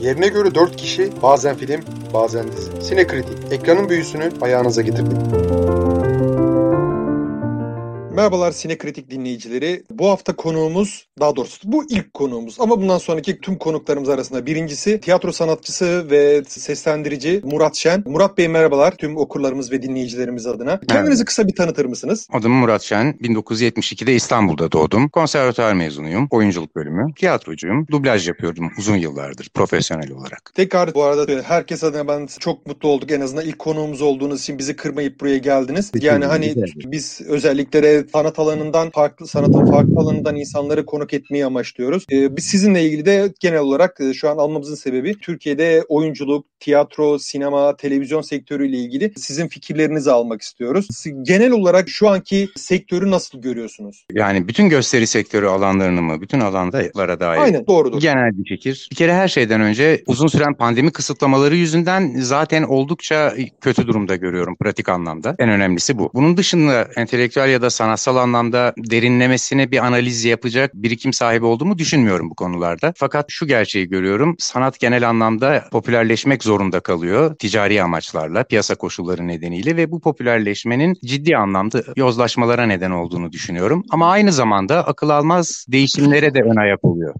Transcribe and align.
Yerine 0.00 0.28
göre 0.28 0.54
4 0.54 0.76
kişi 0.76 1.12
bazen 1.22 1.56
film 1.56 1.80
bazen 2.14 2.52
dizi. 2.52 2.82
Sinekritik 2.82 3.52
ekranın 3.52 3.88
büyüsünü 3.88 4.30
ayağınıza 4.42 4.82
getirdik. 4.82 5.18
Merhabalar 8.16 8.52
Sinekritik 8.52 9.10
dinleyicileri. 9.10 9.84
Bu 9.90 10.08
hafta 10.08 10.36
konuğumuz, 10.36 11.06
daha 11.20 11.36
doğrusu 11.36 11.72
bu 11.72 11.84
ilk 11.90 12.14
konuğumuz 12.14 12.60
ama 12.60 12.80
bundan 12.80 12.98
sonraki 12.98 13.40
tüm 13.40 13.58
konuklarımız 13.58 14.08
arasında 14.08 14.46
birincisi 14.46 15.00
tiyatro 15.00 15.32
sanatçısı 15.32 16.10
ve 16.10 16.42
seslendirici 16.48 17.40
Murat 17.44 17.76
Şen. 17.76 18.02
Murat 18.06 18.38
Bey 18.38 18.48
merhabalar 18.48 18.96
tüm 18.96 19.16
okurlarımız 19.16 19.72
ve 19.72 19.82
dinleyicilerimiz 19.82 20.46
adına. 20.46 20.80
Kendinizi 20.88 21.24
kısa 21.24 21.48
bir 21.48 21.54
tanıtır 21.54 21.84
mısınız? 21.84 22.28
Adım 22.32 22.52
Murat 22.52 22.82
Şen. 22.82 23.12
1972'de 23.12 24.14
İstanbul'da 24.14 24.72
doğdum. 24.72 25.08
Konservatuar 25.08 25.72
mezunuyum. 25.72 26.28
Oyunculuk 26.30 26.76
bölümü. 26.76 27.14
Tiyatrocuyum. 27.14 27.86
Dublaj 27.90 28.28
yapıyordum 28.28 28.70
uzun 28.78 28.96
yıllardır 28.96 29.48
profesyonel 29.54 30.10
olarak. 30.10 30.52
Tekrar 30.54 30.94
bu 30.94 31.02
arada 31.02 31.42
herkes 31.42 31.84
adına 31.84 32.08
ben 32.08 32.28
çok 32.40 32.66
mutlu 32.66 32.88
olduk. 32.88 33.10
En 33.10 33.20
azından 33.20 33.44
ilk 33.44 33.58
konuğumuz 33.58 34.02
olduğunuz 34.02 34.40
için 34.40 34.58
bizi 34.58 34.76
kırmayıp 34.76 35.20
buraya 35.20 35.38
geldiniz. 35.38 35.92
Yani 36.00 36.24
hani 36.24 36.54
biz 36.76 37.20
özellikle 37.28 37.82
de 37.82 38.05
sanat 38.12 38.38
alanından 38.38 38.90
farklı 38.90 39.26
sanatın 39.26 39.66
farklı 39.66 40.00
alanından 40.00 40.36
insanları 40.36 40.86
konuk 40.86 41.14
etmeyi 41.14 41.46
amaçlıyoruz. 41.46 42.04
Ee, 42.12 42.36
biz 42.36 42.44
sizinle 42.44 42.82
ilgili 42.84 43.06
de 43.06 43.32
genel 43.40 43.58
olarak 43.58 44.00
e, 44.00 44.14
şu 44.14 44.30
an 44.30 44.36
almamızın 44.36 44.74
sebebi 44.74 45.18
Türkiye'de 45.18 45.84
oyunculuk, 45.88 46.46
tiyatro, 46.60 47.18
sinema, 47.18 47.76
televizyon 47.76 48.22
sektörüyle 48.22 48.76
ilgili 48.76 49.12
sizin 49.16 49.48
fikirlerinizi 49.48 50.12
almak 50.12 50.42
istiyoruz. 50.42 50.88
Genel 51.22 51.50
olarak 51.50 51.88
şu 51.88 52.08
anki 52.08 52.48
sektörü 52.56 53.10
nasıl 53.10 53.40
görüyorsunuz? 53.40 54.06
Yani 54.12 54.48
bütün 54.48 54.68
gösteri 54.68 55.06
sektörü 55.06 55.46
alanlarını 55.46 56.02
mı, 56.02 56.20
bütün 56.20 56.40
alanlara 56.40 57.20
dair? 57.20 57.38
Aynen 57.38 57.66
doğrudur. 57.66 58.00
Genel 58.00 58.38
bir 58.38 58.48
fikir. 58.48 58.88
Bir 58.90 58.96
kere 58.96 59.14
her 59.14 59.28
şeyden 59.28 59.60
önce 59.60 60.02
uzun 60.06 60.26
süren 60.26 60.54
pandemi 60.54 60.90
kısıtlamaları 60.90 61.56
yüzünden 61.56 62.12
zaten 62.18 62.62
oldukça 62.62 63.34
kötü 63.60 63.86
durumda 63.86 64.16
görüyorum 64.16 64.56
pratik 64.56 64.88
anlamda. 64.88 65.34
En 65.38 65.48
önemlisi 65.48 65.98
bu. 65.98 66.10
Bunun 66.14 66.36
dışında 66.36 66.88
entelektüel 66.96 67.48
ya 67.48 67.62
da 67.62 67.70
sanatsal 67.96 68.22
anlamda 68.22 68.74
derinlemesine 68.78 69.70
bir 69.70 69.86
analiz 69.86 70.24
yapacak 70.24 70.74
birikim 70.74 71.12
sahibi 71.12 71.44
olduğumu 71.44 71.78
düşünmüyorum 71.78 72.30
bu 72.30 72.34
konularda. 72.34 72.92
Fakat 72.96 73.26
şu 73.28 73.46
gerçeği 73.46 73.88
görüyorum. 73.88 74.36
Sanat 74.38 74.80
genel 74.80 75.08
anlamda 75.08 75.64
popülerleşmek 75.72 76.44
zorunda 76.44 76.80
kalıyor 76.80 77.34
ticari 77.34 77.82
amaçlarla, 77.82 78.44
piyasa 78.44 78.74
koşulları 78.74 79.28
nedeniyle 79.28 79.76
ve 79.76 79.90
bu 79.90 80.00
popülerleşmenin 80.00 80.94
ciddi 81.04 81.36
anlamda 81.36 81.82
yozlaşmalara 81.96 82.66
neden 82.66 82.90
olduğunu 82.90 83.32
düşünüyorum. 83.32 83.84
Ama 83.90 84.10
aynı 84.10 84.32
zamanda 84.32 84.86
akıl 84.86 85.08
almaz 85.08 85.66
değişimlere 85.68 86.34
de 86.34 86.42
ön 86.42 86.56
ayak 86.56 86.84
oluyor. 86.84 87.14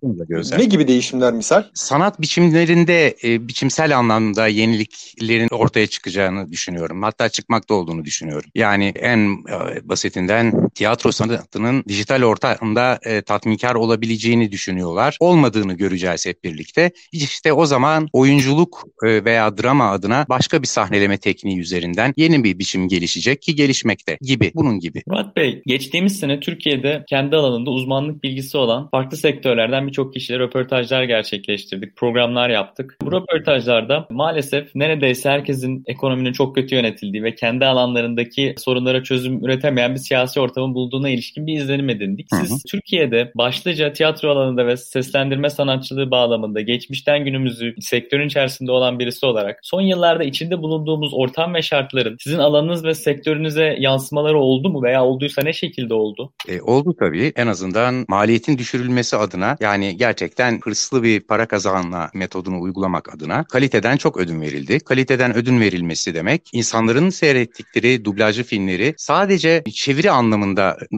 Ne 0.59 0.65
gibi 0.65 0.89
değişimler 0.89 1.33
misal? 1.33 1.63
Sanat 1.75 2.21
biçimlerinde 2.21 3.17
e, 3.25 3.49
biçimsel 3.49 3.99
anlamda 3.99 4.47
yeniliklerin 4.47 5.49
ortaya 5.51 5.87
çıkacağını 5.87 6.51
düşünüyorum. 6.51 7.03
Hatta 7.03 7.29
çıkmakta 7.29 7.75
olduğunu 7.75 8.05
düşünüyorum. 8.05 8.51
Yani 8.55 8.93
en 8.97 9.19
e, 9.29 9.89
basitinden 9.89 10.66
tiyatro 10.75 11.13
sanatının 11.13 11.85
dijital 11.89 12.23
ortamda 12.23 12.99
e, 13.05 13.23
tatminkar 13.23 13.75
olabileceğini 13.75 14.53
düşünüyorlar. 14.53 15.17
Olmadığını 15.21 15.73
göreceğiz 15.73 16.27
hep 16.27 16.45
birlikte. 16.45 16.91
İşte 17.13 17.53
o 17.53 17.67
zaman 17.67 18.09
oyunculuk 18.13 18.85
e, 19.05 19.25
veya 19.25 19.59
drama 19.59 19.91
adına 19.91 20.27
başka 20.29 20.63
bir 20.63 20.67
sahneleme 20.67 21.19
tekniği 21.19 21.59
üzerinden 21.59 22.15
yeni 22.17 22.45
bir 22.45 22.59
biçim 22.59 22.89
gelişecek 22.89 23.43
ki 23.43 23.55
gelişmekte 23.55 24.19
gibi. 24.21 24.53
Bunun 24.55 24.79
gibi. 24.81 25.03
Murat 25.07 25.37
Bey, 25.37 25.63
geçtiğimiz 25.67 26.19
sene 26.19 26.41
Türkiye'de 26.41 27.05
kendi 27.09 27.37
alanında 27.37 27.71
uzmanlık 27.71 28.23
bilgisi 28.23 28.59
olan 28.59 28.89
farklı 28.91 29.17
sektörlerden 29.17 29.87
birçok 29.87 30.15
kişiyle 30.15 30.39
röportajlar 30.39 31.05
gerçekleştirdik, 31.05 31.97
programlar 31.97 32.51
yaptık. 32.51 32.97
Bu 33.03 33.13
röportajlarda 33.13 34.07
maalesef 34.11 34.75
neredeyse 34.75 35.31
herkesin 35.31 35.83
ekonominin 35.87 36.33
çok 36.33 36.55
kötü 36.55 36.75
yönetildiği 36.75 37.23
ve 37.23 37.35
kendi 37.35 37.65
alanlarındaki 37.67 38.55
sorunlara 38.59 39.03
çözüm 39.03 39.45
üretemeyen 39.45 39.95
bir 39.95 40.01
siyasi 40.01 40.41
ortamın 40.57 40.75
bulduğuna 40.75 41.09
ilişkin 41.09 41.47
bir 41.47 41.61
izlenim 41.61 41.89
edindik. 41.89 42.27
Siz 42.31 42.51
hı 42.51 42.55
hı. 42.55 42.59
Türkiye'de 42.69 43.33
başlıca 43.35 43.93
tiyatro 43.93 44.31
alanında 44.31 44.67
ve 44.67 44.77
seslendirme 44.77 45.51
sanatçılığı 45.51 46.11
bağlamında 46.11 46.61
geçmişten 46.61 47.25
günümüzü 47.25 47.75
sektörün 47.81 48.27
içerisinde 48.27 48.73
olan 48.73 48.99
birisi 48.99 49.27
olarak 49.27 49.59
son 49.63 49.81
yıllarda 49.81 50.25
içinde 50.25 50.59
bulunduğumuz 50.63 51.15
ortam 51.15 51.55
ve 51.55 51.63
şartların 51.63 52.17
sizin 52.21 52.39
alanınız 52.39 52.85
ve 52.85 52.95
sektörünüze 52.95 53.77
yansımaları 53.79 54.39
oldu 54.39 54.69
mu 54.69 54.83
veya 54.83 55.05
olduysa 55.05 55.43
ne 55.43 55.53
şekilde 55.53 55.95
oldu? 55.95 56.33
E, 56.49 56.61
oldu 56.61 56.95
tabii. 56.99 57.33
En 57.37 57.47
azından 57.47 58.05
maliyetin 58.09 58.59
düşürülmesi 58.59 59.17
adına 59.17 59.57
yani 59.61 59.97
gerçekten 59.97 60.61
hırslı 60.65 61.03
bir 61.03 61.21
para 61.21 61.47
kazanma 61.47 62.11
metodunu 62.15 62.61
uygulamak 62.61 63.15
adına 63.15 63.45
kaliteden 63.45 63.97
çok 63.97 64.17
ödün 64.17 64.41
verildi. 64.41 64.81
Kaliteden 64.81 65.37
ödün 65.37 65.61
verilmesi 65.61 66.15
demek 66.15 66.43
insanların 66.53 67.11
seyrettikleri 67.11 68.05
dublajlı 68.05 68.43
filmleri 68.43 68.95
sadece 68.97 69.63
çeviri 69.75 70.11
anlamında 70.11 70.36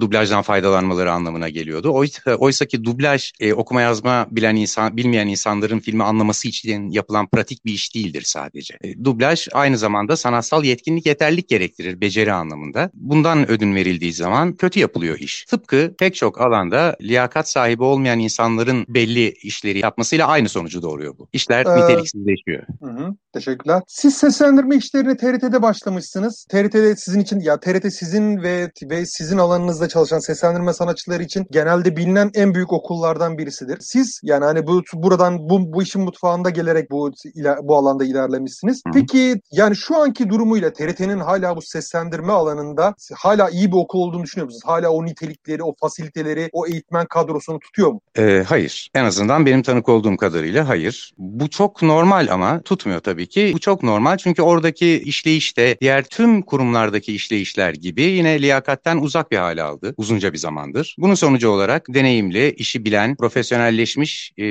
dublajdan 0.00 0.42
faydalanmaları 0.42 1.12
anlamına 1.12 1.48
geliyordu. 1.48 1.92
Oysa, 1.92 2.34
oysa 2.34 2.64
ki 2.64 2.84
dublaj 2.84 3.32
e, 3.40 3.52
okuma 3.52 3.82
yazma 3.82 4.26
bilen 4.30 4.56
insan 4.56 4.96
bilmeyen 4.96 5.28
insanların 5.28 5.78
filmi 5.78 6.04
anlaması 6.04 6.48
için 6.48 6.90
yapılan 6.90 7.28
pratik 7.28 7.64
bir 7.64 7.72
iş 7.72 7.94
değildir 7.94 8.22
sadece. 8.26 8.78
E, 8.84 9.04
dublaj 9.04 9.48
aynı 9.52 9.78
zamanda 9.78 10.16
sanatsal 10.16 10.64
yetkinlik 10.64 11.06
yeterlilik 11.06 11.48
gerektirir 11.48 12.00
beceri 12.00 12.32
anlamında. 12.32 12.90
Bundan 12.94 13.50
ödün 13.50 13.74
verildiği 13.74 14.12
zaman 14.12 14.56
kötü 14.56 14.80
yapılıyor 14.80 15.18
iş. 15.18 15.44
Tıpkı 15.44 15.94
pek 15.98 16.14
çok 16.14 16.40
alanda 16.40 16.96
liyakat 17.02 17.48
sahibi 17.48 17.82
olmayan 17.82 18.18
insanların 18.18 18.84
belli 18.88 19.30
işleri 19.30 19.78
yapmasıyla 19.78 20.26
aynı 20.26 20.48
sonucu 20.48 20.82
doğuruyor 20.82 21.18
bu. 21.18 21.28
İşler 21.32 21.66
ee, 21.66 21.82
niteliksizleşiyor. 21.82 22.62
Hı 22.82 22.90
hı, 22.90 23.14
teşekkürler. 23.32 23.82
Siz 23.86 24.16
seslendirme 24.16 24.76
işlerine 24.76 25.16
TRT'de 25.16 25.62
başlamışsınız. 25.62 26.46
TRT'de 26.50 26.96
sizin 26.96 27.20
için 27.20 27.40
ya 27.40 27.60
TRT 27.60 27.92
sizin 27.92 28.42
ve 28.42 28.70
ve 28.82 29.06
sizin 29.28 29.38
alanınızda 29.38 29.88
çalışan 29.88 30.18
seslendirme 30.18 30.72
sanatçıları 30.72 31.22
için 31.22 31.46
genelde 31.50 31.96
bilinen 31.96 32.30
en 32.34 32.54
büyük 32.54 32.72
okullardan 32.72 33.38
birisidir. 33.38 33.78
Siz 33.80 34.20
yani 34.22 34.44
hani 34.44 34.66
bu 34.66 34.82
buradan 34.94 35.38
bu, 35.38 35.72
bu 35.72 35.82
işin 35.82 36.02
mutfağında 36.02 36.50
gelerek 36.50 36.90
bu 36.90 37.10
bu 37.62 37.76
alanda 37.76 38.04
ilerlemişsiniz. 38.04 38.82
Peki 38.94 39.40
yani 39.52 39.76
şu 39.76 39.96
anki 39.96 40.28
durumuyla 40.28 40.72
TRT'nin 40.72 41.18
hala 41.18 41.56
bu 41.56 41.62
seslendirme 41.62 42.32
alanında 42.32 42.94
hala 43.16 43.50
iyi 43.50 43.72
bir 43.72 43.76
okul 43.76 43.98
olduğunu 43.98 44.22
düşünüyor 44.22 44.44
musunuz? 44.44 44.62
Hala 44.66 44.90
o 44.90 45.04
nitelikleri, 45.04 45.62
o 45.62 45.74
fasiliteleri, 45.80 46.48
o 46.52 46.66
eğitmen 46.66 47.06
kadrosunu 47.06 47.58
tutuyor 47.58 47.92
mu? 47.92 48.00
Ee, 48.18 48.44
hayır. 48.48 48.90
En 48.94 49.04
azından 49.04 49.46
benim 49.46 49.62
tanık 49.62 49.88
olduğum 49.88 50.16
kadarıyla 50.16 50.68
hayır. 50.68 51.12
Bu 51.18 51.50
çok 51.50 51.82
normal 51.82 52.28
ama 52.30 52.60
tutmuyor 52.60 53.00
tabii 53.00 53.26
ki. 53.26 53.50
Bu 53.54 53.58
çok 53.58 53.82
normal 53.82 54.16
çünkü 54.16 54.42
oradaki 54.42 55.02
işleyişte 55.02 55.76
diğer 55.80 56.04
tüm 56.04 56.42
kurumlardaki 56.42 57.14
işleyişler 57.14 57.74
gibi 57.74 58.02
yine 58.02 58.42
liyakatten 58.42 58.96
uzak 58.96 59.17
bir 59.30 59.36
hale 59.36 59.62
aldı 59.62 59.94
uzunca 59.96 60.32
bir 60.32 60.38
zamandır. 60.38 60.94
Bunun 60.98 61.14
sonucu 61.14 61.50
olarak 61.50 61.86
deneyimli, 61.88 62.50
işi 62.50 62.84
bilen, 62.84 63.16
profesyonelleşmiş, 63.16 64.32
e, 64.38 64.44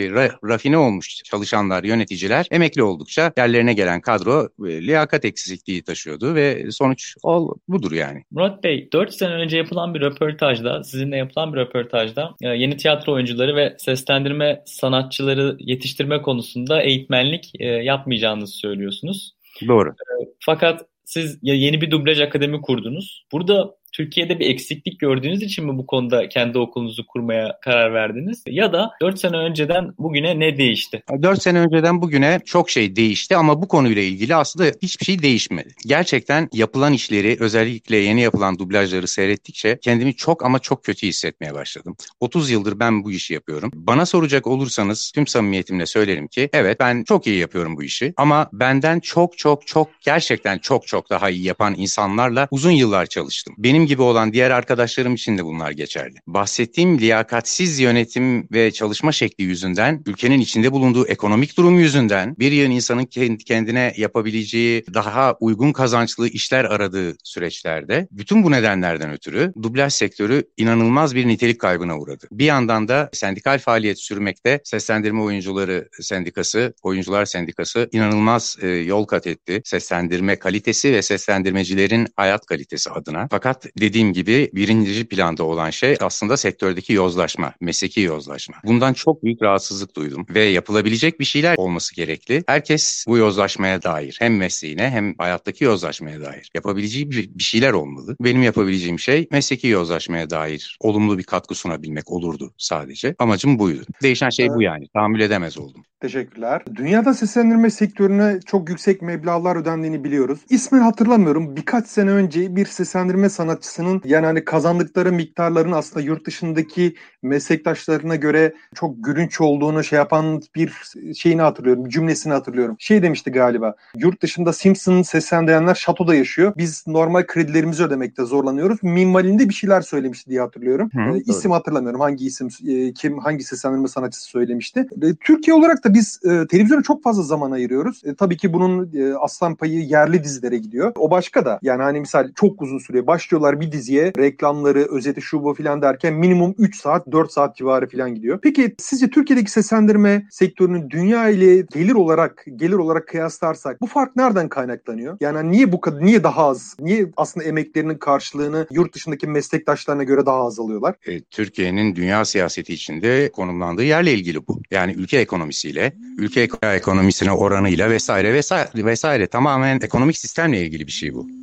rafine 0.48 0.78
olmuş 0.78 1.16
çalışanlar, 1.24 1.84
yöneticiler 1.84 2.48
emekli 2.52 2.84
oldukça 2.84 3.32
yerlerine 3.38 3.74
gelen 3.74 4.02
kadro 4.02 4.50
e, 4.68 4.82
liyakat 4.82 5.26
eksikliği 5.26 5.84
taşıyordu 5.84 6.36
ve 6.36 6.72
sonuç 6.72 7.16
ol, 7.24 7.54
budur 7.68 7.92
yani. 7.92 8.24
Murat 8.32 8.64
Bey, 8.64 8.90
4 8.94 9.14
sene 9.14 9.34
önce 9.34 9.58
yapılan 9.58 9.94
bir 9.94 10.02
röportajda, 10.02 10.84
sizinle 10.84 11.18
yapılan 11.18 11.54
bir 11.54 11.58
röportajda 11.58 12.36
e, 12.42 12.48
yeni 12.48 12.78
tiyatro 12.78 13.14
oyuncuları 13.14 13.56
ve 13.56 13.76
seslendirme 13.80 14.64
sanatçıları 14.66 15.56
yetiştirme 15.60 16.22
konusunda 16.22 16.82
eğitmenlik 16.82 17.52
e, 17.60 17.66
yapmayacağınızı 17.66 18.58
söylüyorsunuz. 18.58 19.34
Doğru. 19.68 19.94
Fakat 20.40 20.86
siz 21.06 21.40
yeni 21.42 21.82
bir 21.82 21.92
dublaj 21.92 22.22
akademi 22.22 22.62
kurdunuz. 22.62 23.26
Burada 23.32 23.76
Türkiye'de 23.98 24.40
bir 24.40 24.50
eksiklik 24.50 25.00
gördüğünüz 25.00 25.44
için 25.44 25.66
mi 25.66 25.78
bu 25.78 25.86
konuda 25.86 26.30
kendi 26.30 26.58
okulunuzu 26.58 27.08
kurmaya 27.08 27.60
karar 27.62 27.94
verdiniz? 27.94 28.44
Ya 28.48 28.74
da 28.74 28.92
4 29.02 29.20
sene 29.20 29.38
önceden 29.38 29.94
bugüne 29.98 30.40
ne 30.40 30.58
değişti? 30.58 31.04
4 31.22 31.42
sene 31.42 31.60
önceden 31.60 32.02
bugüne 32.02 32.40
çok 32.46 32.70
şey 32.70 32.96
değişti 32.96 33.36
ama 33.36 33.62
bu 33.62 33.68
konuyla 33.68 34.02
ilgili 34.02 34.36
aslında 34.36 34.72
hiçbir 34.82 35.06
şey 35.06 35.22
değişmedi. 35.22 35.70
Gerçekten 35.86 36.50
yapılan 36.54 36.94
işleri 36.94 37.38
özellikle 37.40 37.98
yeni 37.98 38.22
yapılan 38.22 38.60
dublajları 38.60 39.08
seyrettikçe 39.08 39.80
kendimi 39.82 40.16
çok 40.16 40.46
ama 40.46 40.60
çok 40.60 40.84
kötü 40.84 41.08
hissetmeye 41.08 41.54
başladım. 41.54 41.96
30 42.20 42.50
yıldır 42.50 42.80
ben 42.80 43.04
bu 43.04 43.12
işi 43.12 43.34
yapıyorum. 43.34 43.72
Bana 43.74 44.06
soracak 44.06 44.48
olursanız 44.48 45.12
tüm 45.16 45.28
samimiyetimle 45.28 45.86
söylerim 45.86 46.28
ki 46.28 46.50
evet 46.54 46.80
ben 46.80 47.04
çok 47.04 47.28
iyi 47.28 47.40
yapıyorum 47.40 47.78
bu 47.78 47.84
işi 47.84 48.14
ama 48.18 48.50
benden 48.54 49.00
çok 49.00 49.38
çok 49.38 49.68
çok 49.68 49.90
gerçekten 50.02 50.58
çok 50.58 50.88
çok 50.88 51.10
daha 51.10 51.30
iyi 51.30 51.44
yapan 51.44 51.76
insanlarla 51.78 52.48
uzun 52.52 52.72
yıllar 52.72 53.06
çalıştım. 53.06 53.56
Benim 53.58 53.87
gibi 53.88 54.02
olan 54.02 54.34
diğer 54.34 54.52
arkadaşlarım 54.52 55.16
için 55.16 55.38
de 55.38 55.46
bunlar 55.46 55.72
geçerli. 55.72 56.16
Bahsettiğim 56.28 57.00
liyakatsiz 57.00 57.80
yönetim 57.80 58.48
ve 58.52 58.72
çalışma 58.72 59.12
şekli 59.12 59.44
yüzünden, 59.44 60.04
ülkenin 60.06 60.40
içinde 60.40 60.72
bulunduğu 60.72 61.08
ekonomik 61.08 61.58
durum 61.58 61.80
yüzünden 61.80 62.36
bir 62.40 62.52
yığın 62.52 62.72
insanın 62.72 63.06
kendine 63.38 63.94
yapabileceği 63.98 64.86
daha 64.94 65.36
uygun 65.40 65.72
kazançlı 65.72 66.30
işler 66.30 66.66
aradığı 66.66 67.16
süreçlerde 67.24 68.08
bütün 68.12 68.44
bu 68.44 68.52
nedenlerden 68.52 69.12
ötürü 69.12 69.54
dublaj 69.64 69.94
sektörü 69.94 70.44
inanılmaz 70.58 71.16
bir 71.16 71.28
nitelik 71.28 71.60
kaybına 71.60 71.98
uğradı. 72.00 72.28
Bir 72.32 72.46
yandan 72.46 72.88
da 72.88 73.10
sendikal 73.14 73.60
faaliyet 73.60 74.00
sürmekte 74.00 74.62
Seslendirme 74.64 75.22
Oyuncuları 75.22 75.90
Sendikası, 76.02 76.74
Oyuncular 76.82 77.26
Sendikası 77.26 77.90
inanılmaz 77.92 78.58
e, 78.62 78.68
yol 78.68 79.06
kat 79.06 79.28
etti. 79.28 79.62
Seslendirme 79.66 80.36
kalitesi 80.36 80.94
ve 80.94 81.02
seslendirmecilerin 81.02 82.08
hayat 82.16 82.46
kalitesi 82.46 82.90
adına. 82.90 83.28
Fakat 83.32 83.66
dediğim 83.78 84.14
gibi 84.14 84.50
birinci 84.54 85.06
planda 85.06 85.44
olan 85.44 85.70
şey 85.70 85.98
aslında 86.02 86.38
sektördeki 86.38 86.94
yozlaşma, 86.94 87.54
mesleki 87.62 88.02
yozlaşma. 88.02 88.56
Bundan 88.64 88.94
çok 88.94 89.24
büyük 89.24 89.42
rahatsızlık 89.42 89.96
duydum 89.96 90.26
ve 90.30 90.44
yapılabilecek 90.44 91.20
bir 91.20 91.26
şeyler 91.26 91.58
olması 91.58 91.96
gerekli. 91.96 92.44
Herkes 92.48 93.06
bu 93.08 93.18
yozlaşmaya 93.18 93.84
dair 93.84 94.18
hem 94.20 94.38
mesleğine 94.38 94.90
hem 94.90 95.14
hayattaki 95.18 95.64
yozlaşmaya 95.64 96.22
dair 96.22 96.52
yapabileceği 96.56 97.12
bir 97.12 97.44
şeyler 97.44 97.74
olmalı. 97.74 98.16
Benim 98.22 98.44
yapabileceğim 98.44 99.00
şey 99.00 99.28
mesleki 99.32 99.68
yozlaşmaya 99.68 100.30
dair 100.30 100.78
olumlu 100.82 101.18
bir 101.18 101.24
katkı 101.24 101.56
sunabilmek 101.56 102.12
olurdu 102.12 102.54
sadece. 102.58 103.16
Amacım 103.20 103.60
buydu. 103.60 103.82
Değişen 104.04 104.30
şey 104.30 104.50
bu 104.50 104.62
yani. 104.62 104.88
Tahammül 104.94 105.20
edemez 105.20 105.58
oldum. 105.58 105.84
Teşekkürler. 106.00 106.62
Dünyada 106.76 107.14
seslendirme 107.14 107.70
sektörüne 107.70 108.40
çok 108.46 108.70
yüksek 108.70 109.02
meblağlar 109.02 109.56
ödendiğini 109.56 110.04
biliyoruz. 110.04 110.40
İsmini 110.50 110.84
hatırlamıyorum. 110.84 111.56
Birkaç 111.56 111.88
sene 111.88 112.10
önce 112.12 112.56
bir 112.56 112.66
seslendirme 112.66 113.30
sanatçısının 113.30 114.02
yani 114.06 114.26
hani 114.26 114.46
kazandıkları 114.46 115.12
miktarların 115.12 115.72
aslında 115.72 116.06
yurt 116.06 116.26
dışındaki 116.26 116.96
meslektaşlarına 117.24 118.16
göre 118.16 118.54
çok 118.76 119.04
gülünç 119.04 119.42
olduğunu 119.42 119.84
şey 119.84 119.98
yapan 119.98 120.42
bir 120.56 120.74
şeyini 121.16 121.42
hatırlıyorum. 121.42 121.90
Cümlesini 121.90 122.34
hatırlıyorum. 122.34 122.76
Şey 122.80 123.04
demişti 123.04 123.32
galiba. 123.32 123.76
Yurt 123.96 124.22
dışında 124.22 124.54
Simpson 124.54 125.02
seslendirenler 125.02 125.76
şatoda 125.76 126.16
yaşıyor. 126.16 126.54
Biz 126.58 126.84
normal 126.88 127.26
kredilerimizi 127.26 127.84
ödemekte 127.84 128.24
zorlanıyoruz. 128.24 128.84
Minvalinde 128.84 129.50
bir 129.50 129.54
şeyler 129.54 129.82
söylemişti 129.82 130.30
diye 130.30 130.42
hatırlıyorum. 130.42 130.90
Hı, 130.94 131.18
e, 131.18 131.22
isim 131.26 131.52
hatırlamıyorum. 131.52 132.00
Hangi 132.00 132.26
isim 132.26 132.48
e, 132.68 132.94
kim 132.94 133.20
hangi 133.20 133.44
seslendirme 133.44 133.88
sanatçısı 133.88 134.26
söylemişti. 134.26 134.88
E, 135.02 135.16
Türkiye 135.16 135.56
olarak 135.56 135.84
da 135.84 135.87
biz 135.94 136.20
e, 136.24 136.48
televizyona 136.48 136.84
çok 136.84 137.04
fazla 137.04 137.24
zaman 137.24 137.52
ayırıyoruz. 137.52 138.02
E, 138.06 138.16
tabii 138.16 138.38
ki 138.38 138.54
bunun 138.54 138.92
e, 138.94 139.14
aslan 139.14 139.56
payı 139.56 139.80
yerli 139.80 140.24
dizilere 140.24 140.58
gidiyor. 140.58 140.92
O 140.96 141.12
başka 141.12 141.46
da. 141.46 141.60
Yani 141.62 141.84
hani 141.84 142.00
misal 142.00 142.32
çok 142.36 142.62
uzun 142.62 142.78
süre 142.78 143.08
başlıyorlar 143.08 143.60
bir 143.60 143.72
diziye 143.72 144.14
reklamları, 144.18 144.88
özeti 144.92 145.22
şu 145.22 145.44
bu 145.44 145.54
filan 145.54 145.82
derken 145.82 146.14
minimum 146.14 146.56
3 146.58 146.82
saat 146.82 147.12
4 147.12 147.32
saat 147.32 147.56
civarı 147.56 147.88
filan 147.88 148.16
gidiyor. 148.16 148.40
Peki 148.42 148.76
sizce 148.80 149.10
Türkiye'deki 149.10 149.52
seslendirme 149.52 150.28
sektörünün 150.32 150.90
dünya 150.90 151.30
ile 151.30 151.66
gelir 151.74 151.96
olarak 151.96 152.46
gelir 152.56 152.74
olarak 152.74 153.08
kıyaslarsak 153.08 153.82
bu 153.82 153.88
fark 153.88 154.16
nereden 154.16 154.50
kaynaklanıyor? 154.50 155.18
Yani 155.20 155.52
niye 155.52 155.72
bu 155.72 155.82
kadar 155.82 156.06
niye 156.06 156.24
daha 156.24 156.48
az? 156.48 156.76
Niye 156.80 157.12
aslında 157.18 157.46
emeklerinin 157.46 157.98
karşılığını 157.98 158.68
yurt 158.72 158.94
dışındaki 158.94 159.28
meslektaşlarına 159.28 160.04
göre 160.04 160.26
daha 160.26 160.46
az 160.46 160.60
alıyorlar? 160.60 160.96
E, 161.08 161.22
Türkiye'nin 161.22 161.96
dünya 161.96 162.26
siyaseti 162.26 162.74
içinde 162.74 163.32
konumlandığı 163.32 163.84
yerle 163.84 164.14
ilgili 164.14 164.48
bu. 164.48 164.62
Yani 164.72 164.94
ülke 164.94 165.18
ekonomisiyle, 165.18 165.77
ülke 166.18 166.50
ekonomisine 166.64 167.32
oranıyla 167.32 167.90
vesaire 167.90 168.34
vesaire 168.34 168.86
vesaire 168.86 169.28
tamamen 169.28 169.80
ekonomik 169.80 170.18
sistemle 170.18 170.62
ilgili 170.62 170.88
bir 170.88 170.92
şey 170.92 171.14
bu. 171.14 171.37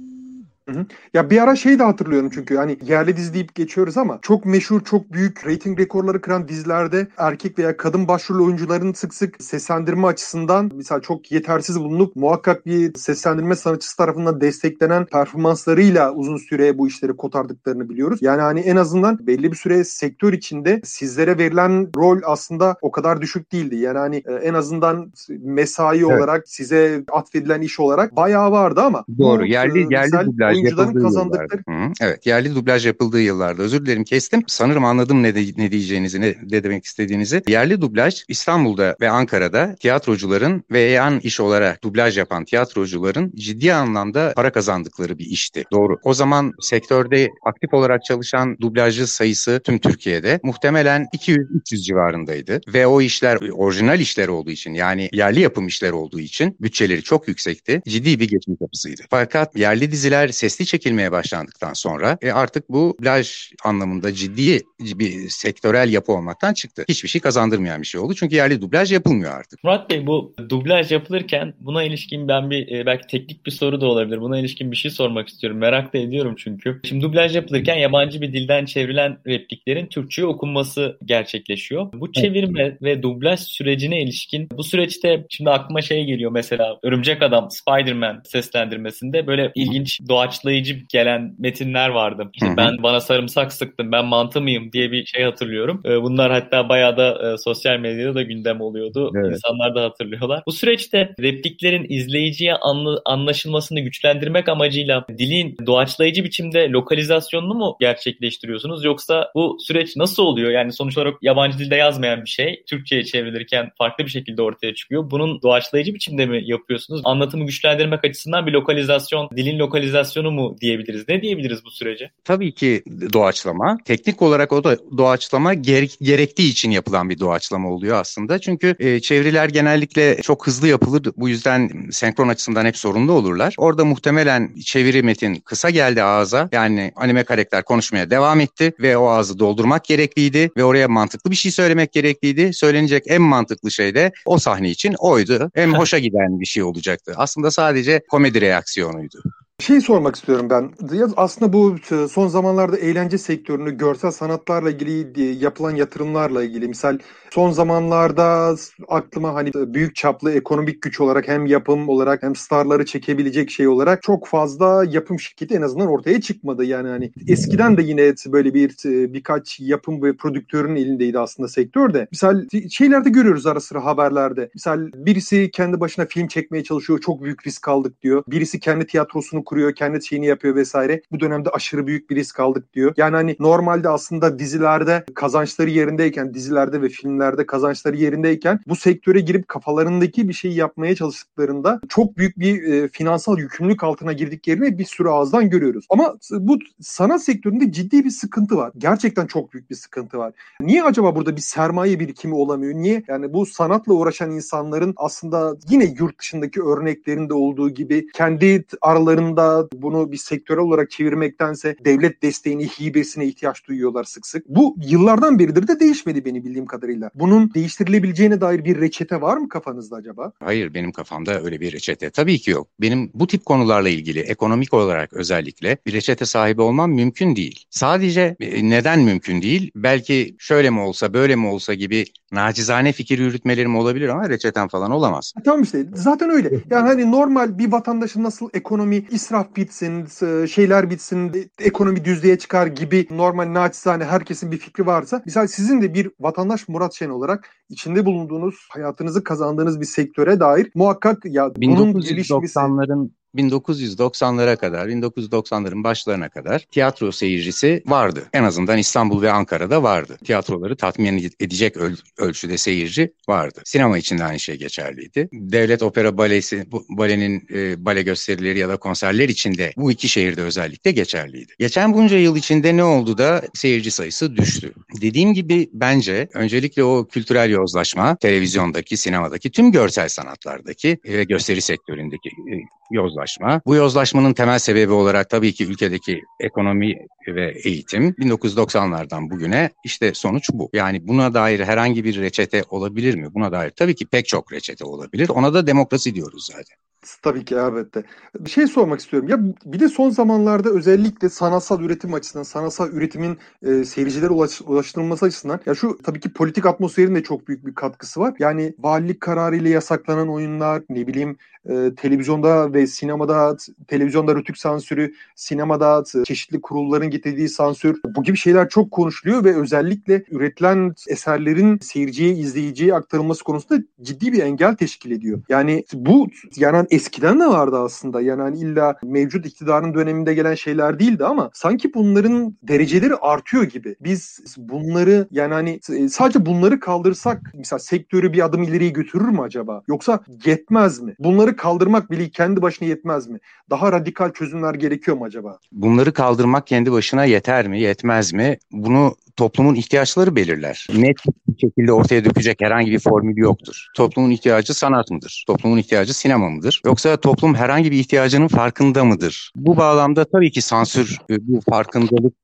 Hı 0.69 0.81
hı. 0.81 0.87
Ya 1.14 1.31
bir 1.31 1.43
ara 1.43 1.56
şey 1.56 1.78
de 1.78 1.82
hatırlıyorum 1.82 2.31
çünkü 2.34 2.56
hani 2.56 2.78
yerli 2.82 3.16
dizi 3.16 3.34
deyip 3.34 3.55
geçiyoruz 3.55 3.96
ama 3.99 4.19
çok 4.22 4.44
meşhur, 4.44 4.84
çok 4.84 5.12
büyük 5.12 5.46
rating 5.46 5.81
rekorları 5.81 6.20
kıran 6.20 6.49
dizilerde 6.49 7.06
erkek 7.16 7.58
veya 7.58 7.76
kadın 7.76 8.08
başrol 8.08 8.44
oyuncuların 8.44 8.93
sık 8.93 9.14
sık 9.14 9.43
seslendirme 9.43 10.06
açısından 10.06 10.70
mesela 10.75 11.00
çok 11.00 11.32
yetersiz 11.32 11.81
bulunup 11.81 12.16
muhakkak 12.16 12.66
bir 12.66 12.94
seslendirme 12.94 13.56
sanatçısı 13.56 13.96
tarafından 13.96 14.40
desteklenen 14.40 15.06
performanslarıyla 15.06 16.12
uzun 16.12 16.37
süre 16.37 16.78
bu 16.78 16.88
işleri 16.88 17.17
kotardıklarını 17.17 17.88
biliyoruz. 17.88 18.19
Yani 18.22 18.40
hani 18.40 18.60
en 18.60 18.76
azından 18.76 19.26
belli 19.26 19.52
bir 19.52 19.56
süre 19.56 19.84
sektör 19.84 20.32
içinde 20.32 20.81
sizlere 20.84 21.38
verilen 21.38 21.88
rol 21.96 22.20
aslında 22.25 22.76
o 22.82 22.90
kadar 22.90 23.20
düşük 23.20 23.52
değildi. 23.52 23.76
Yani 23.76 23.99
hani 23.99 24.17
e, 24.17 24.32
en 24.32 24.55
azından 24.55 25.12
mesai 25.28 25.99
evet. 25.99 26.06
olarak 26.06 26.49
size 26.49 27.05
atfedilen 27.12 27.60
iş 27.60 27.81
olarak 27.81 28.17
bayağı 28.17 28.50
vardı 28.50 28.81
ama 28.81 29.05
Doğru. 29.19 29.43
Bu, 29.43 29.46
yerli 29.46 29.78
e, 29.78 29.87
yerli 29.90 30.26
dublaj 30.26 30.54
oyuncuların 30.55 31.03
kazandıkları. 31.03 31.62
Hı, 31.69 31.93
evet 32.01 32.27
yerli 32.27 32.55
dublaj 32.55 32.87
yapıldığı 32.87 33.21
yıllarda 33.21 33.62
özür 33.62 33.87
dilerim 33.87 34.05
kestim. 34.05 34.43
Sanırım 34.47 34.85
anladım 34.85 35.23
ne, 35.23 35.35
de, 35.35 35.41
ne 35.56 35.73
diyeceğinizi 35.73 36.21
ne, 36.21 36.35
ne 36.51 36.65
demek 36.65 36.85
istediğinizi. 36.85 37.43
Yerli 37.49 37.81
dublaj 37.81 38.25
İstanbul'da 38.29 38.97
ve 39.01 39.11
Ankara'da 39.11 39.75
tiyatrocuların 39.81 40.65
ve 40.71 40.81
yan 40.81 41.21
iş 41.21 41.41
olarak 41.41 41.85
dublaj 41.85 42.19
yapan 42.19 42.45
tiyatrocuların 42.45 43.33
ciddi 43.37 43.75
anlamda 43.75 44.33
para 44.37 44.53
kazandıkları 44.53 45.19
bir 45.19 45.27
işti. 45.27 45.65
Doğru. 45.73 45.99
O 46.03 46.15
zaman 46.15 46.53
sektörde 46.61 47.31
aktif 47.45 47.75
olarak 47.75 48.05
çalışan 48.05 48.56
dublajcı 48.61 49.06
sayısı 49.06 49.61
tüm 49.65 49.79
Türkiye'de 49.79 50.41
muhtemelen 50.43 51.06
200-300 51.17 51.83
civarındaydı. 51.83 52.61
Ve 52.75 52.87
o 52.87 53.01
işler 53.01 53.39
orijinal 53.53 54.01
işler 54.01 54.29
olduğu 54.29 54.51
için 54.51 54.75
yani 54.75 55.09
yerli 55.12 55.41
yapım 55.41 55.67
işler 55.67 55.91
olduğu 55.91 56.21
için 56.21 56.56
bütçeleri 56.61 57.03
çok 57.03 57.29
yüksekti. 57.29 57.83
Ciddi 57.89 58.21
bir 58.21 58.29
geçim 58.29 58.56
kapısıydı. 58.56 59.03
Fakat 59.11 59.56
yerli 59.56 59.93
diziler 59.93 60.29
sesli 60.44 60.67
çekilmeye 60.67 61.12
başlandıktan 61.12 61.73
sonra 61.73 62.19
e, 62.23 62.32
artık 62.32 62.69
bu 62.69 62.96
plaj 63.02 63.50
anlamında 63.64 64.14
ciddi 64.14 64.62
bir 64.81 65.29
sektörel 65.29 65.93
yapı 65.93 66.12
olmaktan 66.12 66.55
çıktı. 66.55 66.85
Hiçbir 66.88 67.08
şey 67.08 67.20
kazandırmayan 67.20 67.82
bir 67.82 67.87
şey 67.87 68.00
oldu. 68.00 68.14
Çünkü 68.14 68.37
yerli 68.37 68.61
dublaj 68.61 68.93
yapılmıyor 68.93 69.32
artık. 69.32 69.64
Murat 69.64 69.91
Bey 69.91 70.06
bu 70.06 70.35
dublaj 70.49 70.93
yapılırken 70.93 71.55
buna 71.61 71.82
ilişkin 71.82 72.29
ben 72.29 72.50
bir 72.50 72.79
e, 72.79 72.87
belki 72.87 73.06
teknik 73.06 73.46
bir 73.46 73.50
soru 73.50 73.81
da 73.81 73.87
olabilir. 73.87 74.20
Buna 74.20 74.38
ilişkin 74.38 74.70
bir 74.70 74.76
şey 74.76 74.91
sormak 74.91 75.29
istiyorum. 75.29 75.58
Merak 75.58 75.94
da 75.94 75.99
ediyorum 75.99 76.35
çünkü. 76.38 76.81
Şimdi 76.85 77.02
dublaj 77.02 77.37
yapılırken 77.37 77.76
yabancı 77.76 78.20
bir 78.20 78.32
dilden 78.32 78.64
çevrilen 78.64 79.19
repliklerin 79.26 79.87
Türkçe'ye 79.87 80.26
okunması 80.26 80.99
gerçekleşiyor. 81.05 81.93
Bu 81.94 82.12
çevirme 82.12 82.62
evet. 82.62 82.82
ve 82.82 83.02
dublaj 83.02 83.41
sürecine 83.41 84.02
ilişkin 84.02 84.49
bu 84.50 84.64
süreçte 84.64 85.26
şimdi 85.31 85.50
aklıma 85.50 85.82
şey 85.82 86.05
geliyor 86.05 86.31
mesela 86.31 86.79
Örümcek 86.82 87.23
Adam 87.23 87.49
Spider-Man 87.50 88.23
seslendirmesinde 88.25 89.26
böyle 89.26 89.52
ilginç 89.55 90.00
doğaç 90.08 90.33
başlayıcı 90.34 90.76
gelen 90.88 91.34
metinler 91.38 91.88
vardı. 91.88 92.31
İşte 92.34 92.46
Hı-hı. 92.46 92.56
ben 92.56 92.82
bana 92.82 93.00
sarımsak 93.00 93.52
sıktım, 93.52 93.92
ben 93.92 94.04
mantı 94.04 94.40
mıyım 94.40 94.72
diye 94.72 94.92
bir 94.92 95.04
şey 95.04 95.25
hatırlıyorum. 95.25 95.82
Ee, 95.84 96.02
bunlar 96.02 96.32
hatta 96.32 96.69
bayağı 96.69 96.96
da 96.96 97.32
e, 97.32 97.38
sosyal 97.38 97.78
medyada 97.78 98.14
da 98.14 98.22
gündem 98.22 98.60
oluyordu. 98.60 99.12
Evet. 99.16 99.32
İnsanlar 99.32 99.75
da 99.75 99.82
hatırlıyorlar. 99.82 100.42
Bu 100.46 100.52
süreçte 100.52 101.14
repliklerin 101.20 101.86
izleyiciye 101.88 102.54
anlı, 102.54 103.02
anlaşılmasını 103.04 103.81
güçlendirmek 103.81 104.48
amacıyla 104.48 105.04
dilin 105.19 105.56
doğaçlayıcı 105.66 106.25
biçimde 106.25 106.70
lokalizasyonunu 106.70 107.54
mu 107.54 107.76
gerçekleştiriyorsunuz 107.81 108.84
yoksa 108.84 109.31
bu 109.34 109.56
süreç 109.60 109.96
nasıl 109.96 110.22
oluyor? 110.22 110.50
Yani 110.50 110.72
sonuç 110.72 110.98
olarak 110.98 111.14
yabancı 111.22 111.58
dilde 111.58 111.76
yazmayan 111.76 112.25
bir 112.25 112.31
şey 112.31 112.62
Türkçe'ye 112.70 113.04
çevrilirken 113.04 113.70
farklı 113.78 114.04
bir 114.04 114.10
şekilde 114.10 114.42
ortaya 114.42 114.75
çıkıyor. 114.75 115.10
Bunun 115.10 115.42
doğaçlayıcı 115.42 115.94
biçimde 115.94 116.26
mi 116.26 116.43
yapıyorsunuz? 116.44 117.00
Anlatımı 117.05 117.46
güçlendirmek 117.46 118.05
açısından 118.05 118.46
bir 118.46 118.53
lokalizasyon, 118.53 119.31
dilin 119.36 119.58
lokalizasyonu 119.58 120.23
adaptasyonu 120.24 120.31
mu 120.31 120.56
diyebiliriz? 120.60 121.04
Ne 121.08 121.22
diyebiliriz 121.22 121.64
bu 121.64 121.70
sürece? 121.70 122.10
Tabii 122.24 122.54
ki 122.54 122.82
doğaçlama. 123.12 123.78
Teknik 123.84 124.22
olarak 124.22 124.52
o 124.52 124.64
da 124.64 124.76
doğaçlama 124.98 125.54
gerek, 125.54 125.96
gerektiği 126.00 126.50
için 126.50 126.70
yapılan 126.70 127.10
bir 127.10 127.19
doğaçlama 127.19 127.70
oluyor 127.70 128.00
aslında. 128.00 128.38
Çünkü 128.38 128.74
e, 128.78 129.00
çeviriler 129.00 129.48
genellikle 129.48 130.22
çok 130.22 130.46
hızlı 130.46 130.69
yapılır. 130.69 131.12
Bu 131.16 131.28
yüzden 131.28 131.70
senkron 131.90 132.28
açısından 132.28 132.66
hep 132.66 132.76
sorunlu 132.76 133.12
olurlar. 133.12 133.54
Orada 133.58 133.84
muhtemelen 133.84 134.54
çeviri 134.64 135.02
metin 135.02 135.34
kısa 135.34 135.70
geldi 135.70 136.02
ağza. 136.02 136.48
Yani 136.52 136.93
anime 136.96 137.24
karakter 137.24 137.64
konuşmaya 137.64 138.10
devam 138.10 138.40
etti 138.40 138.72
ve 138.81 138.96
o 138.96 139.08
ağzı 139.08 139.38
doldurmak 139.38 139.84
gerekliydi 139.84 140.50
ve 140.56 140.64
oraya 140.64 140.88
mantıklı 140.88 141.31
bir 141.31 141.36
şey 141.36 141.52
söylemek 141.52 141.93
gerekliydi. 141.93 142.52
Söylenecek 142.52 143.04
en 143.06 143.22
mantıklı 143.22 143.70
şey 143.70 143.94
de 143.94 144.12
o 144.26 144.38
sahne 144.38 144.70
için 144.70 144.94
oydu. 144.98 145.50
Hem 145.54 145.74
hoşa 145.78 145.98
giden 145.98 146.40
bir 146.40 146.46
şey 146.46 146.62
olacaktı. 146.62 147.12
Aslında 147.16 147.50
sadece 147.50 148.00
komedi 148.10 148.40
reaksiyonuydu. 148.40 149.22
Şey 149.61 149.81
sormak 149.81 150.17
istiyorum 150.17 150.51
ben. 150.51 150.70
Aslında 151.17 151.53
bu 151.53 151.77
e, 151.91 152.08
son 152.08 152.29
zamanlarda 152.29 152.77
eğlence 152.77 153.19
sektörünü 153.19 153.77
görsel 153.77 154.11
sanatlarla 154.11 154.70
ilgili 154.70 155.23
e, 155.23 155.32
yapılan 155.32 155.75
yatırımlarla 155.77 156.44
ilgili 156.44 156.69
misal 156.69 156.99
son 157.31 157.51
zamanlarda 157.51 158.55
aklıma 158.89 159.34
hani 159.34 159.53
büyük 159.55 159.96
çaplı 159.96 160.32
ekonomik 160.32 160.82
güç 160.82 161.01
olarak 161.01 161.29
hem 161.29 161.46
yapım 161.46 161.89
olarak 161.89 162.23
hem 162.23 162.37
starları 162.37 162.84
çekebilecek 162.84 163.51
şey 163.51 163.69
olarak 163.69 164.03
çok 164.03 164.27
fazla 164.27 164.84
yapım 164.91 165.20
şirketi 165.20 165.55
en 165.55 165.63
azından 165.63 165.89
ortaya 165.89 166.20
çıkmadı. 166.20 166.65
Yani 166.65 166.89
hani 166.89 167.13
eskiden 167.29 167.77
de 167.77 167.82
yine 167.82 168.15
böyle 168.27 168.55
bir 168.55 168.70
e, 168.87 169.13
birkaç 169.13 169.61
yapım 169.61 170.03
ve 170.03 170.17
prodüktörün 170.17 170.77
elindeydi 170.77 171.19
aslında 171.19 171.49
sektörde. 171.49 172.08
Misal 172.11 172.44
şeylerde 172.70 173.11
görüyoruz 173.11 173.46
ara 173.46 173.61
sıra 173.61 173.84
haberlerde. 173.84 174.51
Misal 174.55 174.93
birisi 174.94 175.51
kendi 175.51 175.81
başına 175.81 176.06
film 176.06 176.29
çekmeye 176.29 176.65
çalışıyor. 176.65 177.01
Çok 177.01 177.23
büyük 177.23 177.46
risk 177.46 177.69
aldık 177.69 178.03
diyor. 178.03 178.25
Birisi 178.29 178.61
kendi 178.61 178.87
tiyatrosunu 178.87 179.44
kuruyor, 179.44 179.74
kendi 179.74 180.06
şeyini 180.06 180.27
yapıyor 180.27 180.55
vesaire. 180.55 181.03
Bu 181.13 181.20
dönemde 181.20 181.51
aşırı 181.51 181.86
büyük 181.86 182.10
bir 182.10 182.17
risk 182.17 182.41
aldık 182.41 182.74
diyor. 182.74 182.94
Yani 182.96 183.17
hani 183.17 183.36
normalde 183.41 183.89
aslında 183.89 184.39
dizilerde 184.39 185.05
kazançları 185.15 185.70
yerindeyken, 185.70 186.34
dizilerde 186.34 186.82
ve 186.82 186.89
filmlerde 186.89 187.46
kazançları 187.46 187.96
yerindeyken 187.96 188.60
bu 188.67 188.77
sektöre 188.77 189.20
girip 189.20 189.48
kafalarındaki 189.48 190.29
bir 190.29 190.32
şeyi 190.32 190.55
yapmaya 190.55 190.94
çalıştıklarında 190.94 191.81
çok 191.89 192.17
büyük 192.17 192.39
bir 192.39 192.63
e, 192.63 192.89
finansal 192.89 193.39
yükümlülük 193.39 193.84
altına 193.84 194.13
girdiklerini 194.13 194.79
bir 194.79 194.84
sürü 194.84 195.08
ağızdan 195.08 195.51
görüyoruz. 195.51 195.86
Ama 195.91 196.15
bu 196.31 196.58
sanat 196.81 197.22
sektöründe 197.22 197.72
ciddi 197.72 198.05
bir 198.05 198.10
sıkıntı 198.10 198.56
var. 198.56 198.72
Gerçekten 198.79 199.27
çok 199.27 199.53
büyük 199.53 199.70
bir 199.70 199.74
sıkıntı 199.74 200.19
var. 200.19 200.32
Niye 200.60 200.82
acaba 200.82 201.17
burada 201.17 201.36
bir 201.36 201.41
sermaye 201.41 202.01
birikimi 202.01 202.34
olamıyor? 202.34 202.74
Niye? 202.74 203.03
Yani 203.08 203.32
bu 203.32 203.46
sanatla 203.46 203.93
uğraşan 203.93 204.31
insanların 204.31 204.94
aslında 204.96 205.56
yine 205.69 205.84
yurt 205.98 206.19
dışındaki 206.19 206.63
örneklerinde 206.63 207.34
olduğu 207.34 207.70
gibi 207.70 208.06
kendi 208.15 208.65
aralarında 208.81 209.33
bunu 209.72 210.12
bir 210.12 210.17
sektörel 210.17 210.62
olarak 210.62 210.91
çevirmektense 210.91 211.76
devlet 211.84 212.22
desteğini, 212.22 212.67
hibesine 212.67 213.26
ihtiyaç 213.26 213.69
duyuyorlar 213.69 214.05
sık 214.05 214.26
sık. 214.26 214.48
Bu 214.48 214.76
yıllardan 214.86 215.38
beridir 215.38 215.69
de 215.69 215.81
değişmedi 215.81 216.24
benim 216.24 216.44
bildiğim 216.44 216.67
kadarıyla. 216.67 217.10
Bunun 217.14 217.55
değiştirilebileceğine 217.55 218.41
dair 218.41 218.64
bir 218.64 218.81
reçete 218.81 219.20
var 219.20 219.36
mı 219.36 219.48
kafanızda 219.48 219.96
acaba? 219.96 220.32
Hayır 220.41 220.74
benim 220.74 220.93
kafamda 220.93 221.43
öyle 221.43 221.60
bir 221.60 221.72
reçete 221.72 222.10
tabii 222.10 222.38
ki 222.38 222.50
yok. 222.50 222.69
Benim 222.81 223.10
bu 223.14 223.26
tip 223.26 223.44
konularla 223.44 223.88
ilgili 223.88 224.20
ekonomik 224.20 224.74
olarak 224.74 225.12
özellikle 225.12 225.79
bir 225.86 225.93
reçete 225.93 226.24
sahibi 226.24 226.62
olmam 226.62 226.93
mümkün 226.93 227.36
değil. 227.36 227.64
Sadece 227.70 228.36
e, 228.41 228.69
neden 228.70 229.00
mümkün 229.00 229.43
değil? 229.43 229.70
Belki 229.76 230.36
şöyle 230.38 230.70
mi 230.70 230.81
olsa 230.81 231.14
böyle 231.14 231.36
mi 231.36 231.46
olsa 231.46 231.74
gibi 231.74 232.05
nacizane 232.34 232.93
fikir 232.93 233.19
yürütmelerim 233.19 233.76
olabilir 233.76 234.08
ama 234.08 234.29
reçeten 234.29 234.69
falan 234.69 234.91
olamaz. 234.91 235.32
Tamam 235.44 235.62
işte 235.62 235.86
zaten 235.94 236.31
öyle. 236.31 236.50
Yani 236.70 236.88
hani 236.88 237.12
normal 237.12 237.58
bir 237.58 237.72
vatandaşın 237.72 238.22
nasıl 238.22 238.48
ekonomi 238.55 238.96
israf 239.10 239.56
bitsin, 239.56 240.06
şeyler 240.46 240.91
bitsin, 240.91 241.50
ekonomi 241.58 242.05
düzlüğe 242.05 242.38
çıkar 242.38 242.67
gibi 242.67 243.06
normal 243.10 243.55
naçizane 243.55 244.05
herkesin 244.05 244.53
bir 244.53 244.58
fikri 244.58 244.86
varsa 244.86 245.22
mesela 245.26 245.48
sizin 245.48 245.82
de 245.82 245.94
bir 245.94 246.10
vatandaş 246.20 246.69
Murat 246.69 246.94
Şen 246.94 247.10
olarak 247.10 247.48
içinde 247.69 248.06
bulunduğunuz 248.06 248.69
hayatınızı 248.70 249.24
kazandığınız 249.24 249.81
bir 249.81 249.86
sektöre 249.86 250.41
dair 250.41 250.70
muhakkak 250.74 251.24
ya 251.24 251.50
bunun 251.56 251.93
1990'ların 251.93 253.10
1990'lara 253.34 254.56
kadar, 254.56 254.88
1990'ların 254.88 255.84
başlarına 255.84 256.29
kadar 256.29 256.58
tiyatro 256.58 257.12
seyircisi 257.12 257.82
vardı. 257.86 258.22
En 258.32 258.44
azından 258.44 258.79
İstanbul 258.79 259.22
ve 259.22 259.32
Ankara'da 259.32 259.82
vardı. 259.82 260.19
Tiyatroları 260.24 260.76
tatmin 260.76 261.31
edecek 261.41 261.76
öl 261.76 261.96
ölçüde 262.19 262.58
seyirci 262.58 263.12
vardı. 263.29 263.62
Sinema 263.64 263.98
için 263.98 264.19
de 264.19 264.24
aynı 264.24 264.41
şey 264.41 264.56
geçerliydi. 264.56 265.29
Devlet 265.32 265.82
Opera 265.82 266.19
Balesi, 266.19 266.64
bu, 266.72 266.84
balenin 266.88 267.46
e, 267.55 267.84
bale 267.84 268.03
gösterileri 268.03 268.58
ya 268.58 268.69
da 268.69 268.76
konserler 268.76 269.29
için 269.29 269.58
de 269.58 269.72
bu 269.76 269.91
iki 269.93 270.08
şehirde 270.08 270.43
özellikle 270.43 270.91
geçerliydi. 270.91 271.53
Geçen 271.58 271.94
bunca 271.94 272.19
yıl 272.19 272.36
içinde 272.36 272.76
ne 272.76 272.84
oldu 272.84 273.19
da 273.19 273.43
seyirci 273.55 273.91
sayısı 273.91 274.36
düştü. 274.36 274.72
Dediğim 275.00 275.34
gibi 275.34 275.70
bence 275.72 276.29
öncelikle 276.34 276.84
o 276.84 277.06
kültürel 277.08 277.50
yozlaşma, 277.50 278.17
televizyondaki, 278.17 278.96
sinemadaki, 278.96 279.50
tüm 279.50 279.72
görsel 279.72 280.08
sanatlardaki 280.08 280.98
ve 281.05 281.24
gösteri 281.24 281.60
sektöründeki 281.60 282.29
e, 282.29 282.55
yozlaşma. 282.94 283.60
Bu 283.67 283.74
yozlaşmanın 283.74 284.32
temel 284.32 284.58
sebebi 284.58 284.93
olarak 284.93 285.31
tabii 285.31 285.53
ki 285.53 285.67
ülkedeki 285.67 286.20
ekonomi 286.41 286.94
ve 287.29 287.55
eğitim 287.65 288.08
1990'lardan 288.10 289.31
bugüne 289.31 289.70
işte 289.84 290.15
sonuç 290.15 290.51
bu. 290.53 290.70
Yani 290.72 291.08
buna 291.08 291.34
dair 291.34 291.60
herhangi 291.60 292.05
bir 292.05 292.20
reçete 292.20 292.65
olabilir 292.69 293.15
mi? 293.15 293.34
Buna 293.34 293.53
dair 293.53 293.70
tabii 293.70 293.94
ki 293.94 294.06
pek 294.06 294.29
çok 294.29 294.53
reçete 294.53 294.84
olabilir. 294.84 295.29
Ona 295.29 295.55
da 295.55 295.67
demokrasi 295.67 296.15
diyoruz 296.15 296.46
zaten. 296.46 296.77
Tabii 297.23 297.44
ki 297.44 297.55
elbette. 297.55 298.03
Bir 298.39 298.51
şey 298.51 298.67
sormak 298.67 299.01
istiyorum. 299.01 299.29
Ya 299.29 299.39
bir 299.65 299.81
de 299.81 299.89
son 299.89 300.11
zamanlarda 300.11 300.70
özellikle 300.70 301.29
sanatsal 301.29 301.81
üretim 301.81 302.15
açısından, 302.15 302.43
sanatsal 302.43 302.93
üretimin 302.93 303.39
e, 303.63 303.84
seyircilere 303.84 304.31
ulaş, 304.31 304.61
ulaştırılması 304.61 305.27
açısından 305.27 305.61
ya 305.67 305.75
şu 305.75 305.99
tabii 306.03 306.20
ki 306.20 306.32
politik 306.32 306.67
atmosferin 306.67 307.15
de 307.15 307.23
çok 307.23 307.49
büyük 307.49 307.67
bir 307.67 307.75
katkısı 307.75 308.20
var. 308.20 308.34
Yani 308.39 308.75
valilik 308.79 309.20
kararıyla 309.20 309.70
yasaklanan 309.70 310.29
oyunlar, 310.29 310.82
ne 310.89 311.06
bileyim 311.06 311.37
e, 311.69 311.94
televizyonda 311.96 312.73
ve 312.73 312.87
sinemada 312.87 313.56
televizyonda 313.89 314.34
rütük 314.34 314.58
sansürü, 314.58 315.15
sinemada 315.34 316.05
çeşitli 316.25 316.61
kurulların 316.61 317.11
getirdiği 317.11 317.49
sansür 317.49 318.01
bu 318.17 318.23
gibi 318.23 318.37
şeyler 318.37 318.69
çok 318.69 318.91
konuşuluyor 318.91 319.44
ve 319.44 319.56
özellikle 319.56 320.25
üretilen 320.31 320.94
eserlerin 321.08 321.79
seyirciye, 321.79 322.31
izleyiciye 322.31 322.94
aktarılması 322.94 323.44
konusunda 323.44 323.82
ciddi 324.03 324.32
bir 324.32 324.43
engel 324.43 324.77
teşkil 324.77 325.11
ediyor. 325.11 325.43
Yani 325.49 325.84
bu 325.93 326.27
yani 326.56 326.87
eskiden 326.94 327.41
de 327.41 327.46
vardı 327.46 327.79
aslında. 327.79 328.20
Yani 328.20 328.43
hani 328.43 328.58
illa 328.58 328.96
mevcut 329.03 329.46
iktidarın 329.46 329.94
döneminde 329.94 330.34
gelen 330.34 330.55
şeyler 330.55 330.98
değildi 330.98 331.24
ama 331.24 331.51
sanki 331.53 331.94
bunların 331.94 332.56
dereceleri 332.63 333.15
artıyor 333.15 333.63
gibi. 333.65 333.96
Biz 334.01 334.41
bunları 334.58 335.29
yani 335.31 335.55
hani 335.55 335.81
sadece 336.10 336.46
bunları 336.46 336.81
kaldırsak 336.81 337.53
mesela 337.55 337.79
sektörü 337.79 338.32
bir 338.32 338.44
adım 338.44 338.63
ileriye 338.63 338.91
götürür 338.91 339.29
mü 339.29 339.41
acaba? 339.41 339.82
Yoksa 339.89 340.20
yetmez 340.44 341.01
mi? 341.01 341.15
Bunları 341.19 341.56
kaldırmak 341.56 342.10
bile 342.10 342.29
kendi 342.29 342.63
başına 342.63 342.89
yetmez 342.89 343.29
mi? 343.29 343.39
Daha 343.70 343.93
radikal 343.93 344.32
çözümler 344.32 344.74
gerekiyor 344.74 345.17
mu 345.17 345.24
acaba? 345.24 345.58
Bunları 345.72 346.13
kaldırmak 346.13 346.67
kendi 346.67 346.93
başına 346.93 347.24
yeter 347.24 347.69
mi, 347.69 347.81
yetmez 347.81 348.32
mi? 348.32 348.58
Bunu 348.72 349.15
toplumun 349.36 349.74
ihtiyaçları 349.74 350.36
belirler. 350.36 350.86
Net 350.94 351.17
bir 351.48 351.58
şekilde 351.60 351.93
ortaya 351.93 352.24
dökecek 352.24 352.60
herhangi 352.60 352.91
bir 352.91 352.98
formül 352.98 353.36
yoktur. 353.36 353.86
Toplumun 353.96 354.31
ihtiyacı 354.31 354.74
sanat 354.74 355.10
mıdır? 355.10 355.44
Toplumun 355.46 355.79
ihtiyacı 355.79 356.14
sinema 356.14 356.50
mıdır? 356.50 356.82
Yoksa 356.86 357.17
toplum 357.17 357.55
herhangi 357.55 357.91
bir 357.91 357.98
ihtiyacının 357.98 358.48
farkında 358.48 359.05
mıdır? 359.05 359.50
Bu 359.56 359.76
bağlamda 359.76 360.24
tabii 360.24 360.50
ki 360.50 360.62
sansür 360.62 361.19
e, 361.31 361.36
bu 361.41 361.60
farkındalık 361.70 362.34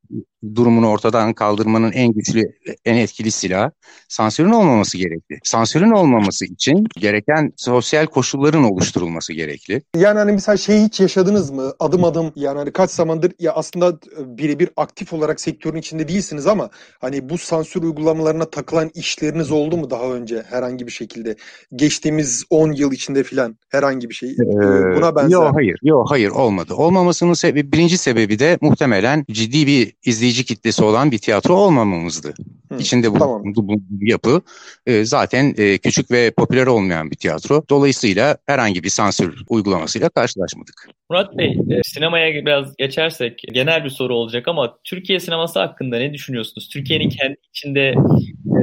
durumunu 0.54 0.88
ortadan 0.88 1.32
kaldırmanın 1.32 1.92
en 1.92 2.12
güçlü, 2.12 2.52
en 2.84 2.96
etkili 2.96 3.30
silah 3.30 3.70
sansürün 4.08 4.50
olmaması 4.50 4.98
gerekli. 4.98 5.38
Sansürün 5.44 5.90
olmaması 5.90 6.44
için 6.44 6.86
gereken 6.96 7.52
sosyal 7.56 8.06
koşulların 8.06 8.64
oluşturulması 8.64 9.32
gerekli. 9.32 9.82
Yani 9.96 10.18
hani 10.18 10.32
mesela 10.32 10.56
şey 10.56 10.82
hiç 10.82 11.00
yaşadınız 11.00 11.50
mı? 11.50 11.72
Adım 11.80 12.04
adım 12.04 12.32
yani 12.36 12.58
hani 12.58 12.72
kaç 12.72 12.90
zamandır 12.90 13.32
ya 13.38 13.52
aslında 13.52 13.98
birebir 14.18 14.70
aktif 14.76 15.12
olarak 15.12 15.40
sektörün 15.40 15.78
içinde 15.78 16.08
değilsiniz 16.08 16.46
ama 16.46 16.70
hani 16.98 17.28
bu 17.28 17.38
sansür 17.38 17.82
uygulamalarına 17.82 18.50
takılan 18.50 18.90
işleriniz 18.94 19.50
oldu 19.50 19.76
mu 19.76 19.90
daha 19.90 20.12
önce 20.12 20.42
herhangi 20.50 20.86
bir 20.86 20.92
şekilde? 20.92 21.36
Geçtiğimiz 21.76 22.44
10 22.50 22.72
yıl 22.72 22.92
içinde 22.92 23.22
filan 23.22 23.56
herhangi 23.68 24.08
bir 24.08 24.14
şey 24.14 24.30
ee, 24.30 24.96
buna 24.96 25.16
benzer. 25.16 25.30
Yok 25.30 25.50
hayır, 25.54 25.78
yok 25.82 26.10
hayır 26.10 26.30
olmadı. 26.30 26.74
Olmamasının 26.74 27.32
sebebi 27.32 27.72
birinci 27.72 27.98
sebebi 27.98 28.38
de 28.38 28.58
muhtemelen 28.60 29.24
ciddi 29.30 29.66
bir 29.66 29.92
izleyici 30.04 30.44
kitlesi 30.44 30.84
olan 30.84 31.10
bir 31.10 31.18
tiyatro 31.18 31.54
olmamamızdı. 31.54 32.34
Hı, 32.72 32.78
İçinde 32.78 33.12
bu, 33.12 33.18
tamam. 33.18 33.42
bu, 33.44 33.68
bu 33.68 33.80
yapı 34.00 34.42
e, 34.86 35.04
zaten 35.04 35.54
e, 35.58 35.78
küçük 35.78 36.10
ve 36.10 36.30
popüler 36.30 36.66
olmayan 36.66 37.10
bir 37.10 37.16
tiyatro. 37.16 37.62
Dolayısıyla 37.70 38.36
herhangi 38.46 38.82
bir 38.82 38.88
sansür 38.88 39.44
uygulamasıyla 39.48 40.08
karşılaşmadık. 40.08 40.88
Murat 41.10 41.38
Bey, 41.38 41.48
e, 41.48 41.80
sinemaya 41.84 42.46
biraz 42.46 42.76
geçersek 42.76 43.42
genel 43.52 43.84
bir 43.84 43.90
soru 43.90 44.14
olacak 44.14 44.48
ama 44.48 44.78
Türkiye 44.84 45.20
sineması 45.20 45.58
hakkında 45.58 45.98
ne 45.98 46.12
düşünüyorsunuz? 46.12 46.68
Türkiye'nin 46.68 47.08
kendi 47.08 47.36
içinde 47.50 47.88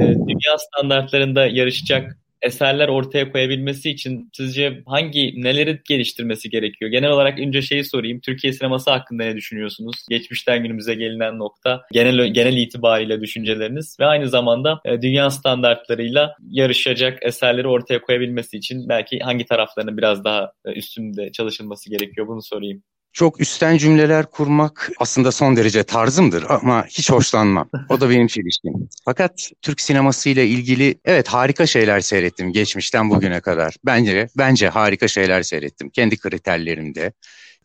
dünya 0.00 0.58
standartlarında 0.58 1.46
yarışacak 1.46 2.18
eserler 2.42 2.88
ortaya 2.88 3.32
koyabilmesi 3.32 3.90
için 3.90 4.30
sizce 4.32 4.82
hangi 4.86 5.42
neleri 5.42 5.80
geliştirmesi 5.88 6.50
gerekiyor? 6.50 6.90
Genel 6.90 7.10
olarak 7.10 7.38
önce 7.38 7.62
şeyi 7.62 7.84
sorayım. 7.84 8.20
Türkiye 8.20 8.52
sineması 8.52 8.90
hakkında 8.90 9.24
ne 9.24 9.36
düşünüyorsunuz? 9.36 9.96
Geçmişten 10.10 10.62
günümüze 10.62 10.94
gelinen 10.94 11.38
nokta, 11.38 11.82
genel 11.92 12.26
genel 12.32 12.56
itibariyle 12.56 13.20
düşünceleriniz 13.20 13.96
ve 14.00 14.06
aynı 14.06 14.28
zamanda 14.28 14.80
e, 14.84 15.02
dünya 15.02 15.30
standartlarıyla 15.30 16.34
yarışacak 16.50 17.18
eserleri 17.22 17.68
ortaya 17.68 18.00
koyabilmesi 18.00 18.56
için 18.56 18.88
belki 18.88 19.18
hangi 19.18 19.44
taraflarının 19.44 19.96
biraz 19.96 20.24
daha 20.24 20.52
e, 20.64 20.72
üstünde 20.72 21.32
çalışılması 21.32 21.90
gerekiyor? 21.90 22.26
Bunu 22.26 22.42
sorayım. 22.42 22.82
Çok 23.18 23.40
üstten 23.40 23.76
cümleler 23.76 24.26
kurmak 24.30 24.90
aslında 24.98 25.32
son 25.32 25.56
derece 25.56 25.82
tarzımdır 25.82 26.44
ama 26.48 26.86
hiç 26.86 27.10
hoşlanmam. 27.10 27.68
O 27.88 28.00
da 28.00 28.10
benim 28.10 28.26
çelişkim. 28.26 28.72
Fakat 29.04 29.50
Türk 29.62 29.80
sineması 29.80 30.28
ile 30.28 30.46
ilgili 30.46 31.00
evet 31.04 31.28
harika 31.28 31.66
şeyler 31.66 32.00
seyrettim 32.00 32.52
geçmişten 32.52 33.10
bugüne 33.10 33.40
kadar. 33.40 33.76
Bence 33.86 34.28
bence 34.38 34.68
harika 34.68 35.08
şeyler 35.08 35.42
seyrettim. 35.42 35.90
Kendi 35.90 36.16
kriterlerimde, 36.16 37.12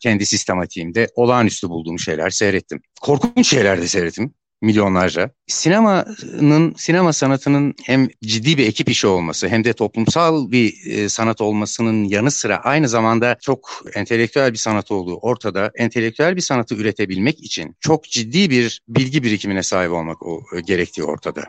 kendi 0.00 0.26
sistematiğimde 0.26 1.08
olağanüstü 1.14 1.68
bulduğum 1.68 1.98
şeyler 1.98 2.30
seyrettim. 2.30 2.80
Korkunç 3.00 3.48
şeyler 3.48 3.82
de 3.82 3.88
seyrettim 3.88 4.34
milyonlarca. 4.64 5.30
Sinemanın, 5.46 6.74
sinema 6.76 7.12
sanatının 7.12 7.74
hem 7.82 8.08
ciddi 8.24 8.58
bir 8.58 8.66
ekip 8.66 8.88
işi 8.88 9.06
olması 9.06 9.48
hem 9.48 9.64
de 9.64 9.72
toplumsal 9.72 10.50
bir 10.50 10.74
e, 10.86 11.08
sanat 11.08 11.40
olmasının 11.40 12.04
yanı 12.04 12.30
sıra 12.30 12.56
aynı 12.56 12.88
zamanda 12.88 13.36
çok 13.40 13.84
entelektüel 13.94 14.52
bir 14.52 14.58
sanat 14.58 14.90
olduğu 14.90 15.16
ortada. 15.16 15.70
Entelektüel 15.74 16.36
bir 16.36 16.40
sanatı 16.40 16.74
üretebilmek 16.74 17.40
için 17.40 17.76
çok 17.80 18.04
ciddi 18.04 18.50
bir 18.50 18.80
bilgi 18.88 19.22
birikimine 19.22 19.62
sahip 19.62 19.92
olmak 19.92 20.26
o, 20.26 20.42
e, 20.56 20.60
gerektiği 20.60 21.04
ortada. 21.04 21.44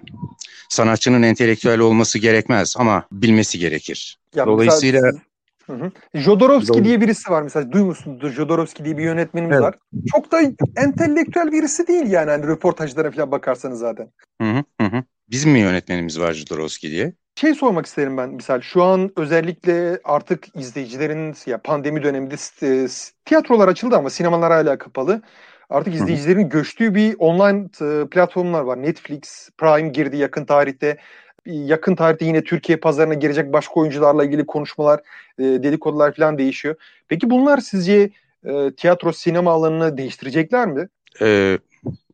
Sanatçının 0.69 1.23
entelektüel 1.23 1.79
olması 1.79 2.19
gerekmez 2.19 2.73
ama 2.77 3.07
bilmesi 3.11 3.59
gerekir. 3.59 4.17
Ya 4.35 4.45
Dolayısıyla... 4.45 5.01
Mesela 5.01 5.25
Hı 5.65 5.73
hı. 5.73 5.91
Jodorowsky 6.13 6.83
diye 6.83 7.01
birisi 7.01 7.31
var 7.31 7.41
mesela 7.41 7.71
duymuşsunuzdur. 7.71 8.29
Jodorowsky 8.29 8.85
diye 8.85 8.97
bir 8.97 9.03
yönetmenimiz 9.03 9.53
evet. 9.53 9.63
var. 9.63 9.75
Çok 10.11 10.31
da 10.31 10.41
entelektüel 10.75 11.51
birisi 11.51 11.87
değil 11.87 12.11
yani 12.11 12.31
hani 12.31 12.47
röportajlara 12.47 13.11
falan 13.11 13.31
bakarsanız 13.31 13.79
zaten. 13.79 14.11
Hı 14.41 14.63
hı 14.81 14.87
hı. 14.87 15.03
Bizim 15.29 15.51
mi 15.51 15.59
yönetmenimiz 15.59 16.19
var 16.19 16.33
Jodorowsky 16.33 16.93
diye? 16.93 17.13
Şey 17.35 17.55
sormak 17.55 17.85
isterim 17.85 18.17
ben 18.17 18.29
misal 18.29 18.61
şu 18.61 18.83
an 18.83 19.11
özellikle 19.15 19.99
artık 20.03 20.55
izleyicilerin 20.55 21.35
ya 21.45 21.61
pandemi 21.61 22.03
döneminde 22.03 22.35
e, 22.61 22.87
tiyatrolar 23.25 23.67
açıldı 23.67 23.95
ama 23.95 24.09
sinemalar 24.09 24.51
hala 24.51 24.77
kapalı. 24.77 25.21
Artık 25.69 25.93
izleyicilerin 25.93 26.49
göçtüğü 26.49 26.95
bir 26.95 27.15
online 27.19 27.67
e, 27.81 28.07
platformlar 28.07 28.61
var. 28.61 28.81
Netflix, 28.81 29.49
Prime 29.57 29.89
girdi 29.89 30.17
yakın 30.17 30.45
tarihte 30.45 30.97
yakın 31.45 31.95
tarihte 31.95 32.25
yine 32.25 32.43
Türkiye 32.43 32.77
pazarına 32.77 33.13
girecek 33.13 33.53
başka 33.53 33.73
oyuncularla 33.73 34.23
ilgili 34.23 34.45
konuşmalar, 34.45 34.99
e, 35.39 35.43
dedikodular 35.43 36.13
falan 36.13 36.37
değişiyor. 36.37 36.75
Peki 37.07 37.29
bunlar 37.29 37.57
sizce 37.57 38.09
e, 38.45 38.71
tiyatro, 38.77 39.13
sinema 39.13 39.51
alanını 39.51 39.97
değiştirecekler 39.97 40.67
mi? 40.67 40.87
Ee, 41.21 41.57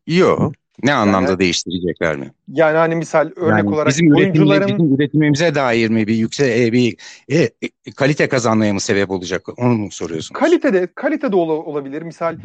yok. 0.07 0.53
Ne 0.83 0.93
anlamda 0.93 1.29
yani, 1.29 1.39
değiştirecekler 1.39 2.15
mi? 2.15 2.31
Yani 2.47 2.77
hani 2.77 2.95
misal 2.95 3.31
örnek 3.35 3.57
yani 3.57 3.69
olarak 3.69 3.87
bizim 3.87 4.15
oyuncuların 4.15 4.67
bizim 4.67 4.95
üretimimize 4.95 5.55
dair 5.55 5.89
mi 5.89 6.07
bir 6.07 6.15
yüksek 6.15 6.67
e, 6.67 6.73
bir 6.73 6.97
e, 7.29 7.37
e, 7.39 7.91
kalite 7.95 8.29
kazanmaya 8.29 8.73
mı 8.73 8.79
sebep 8.79 9.11
olacak? 9.11 9.41
Onu 9.57 9.77
mu 9.77 9.91
soruyorsunuz? 9.91 10.39
Kalitede 10.39 10.87
kalitede 10.95 11.35
ol, 11.35 11.49
olabilir. 11.49 12.01
Misal 12.01 12.33
e, 12.35 12.39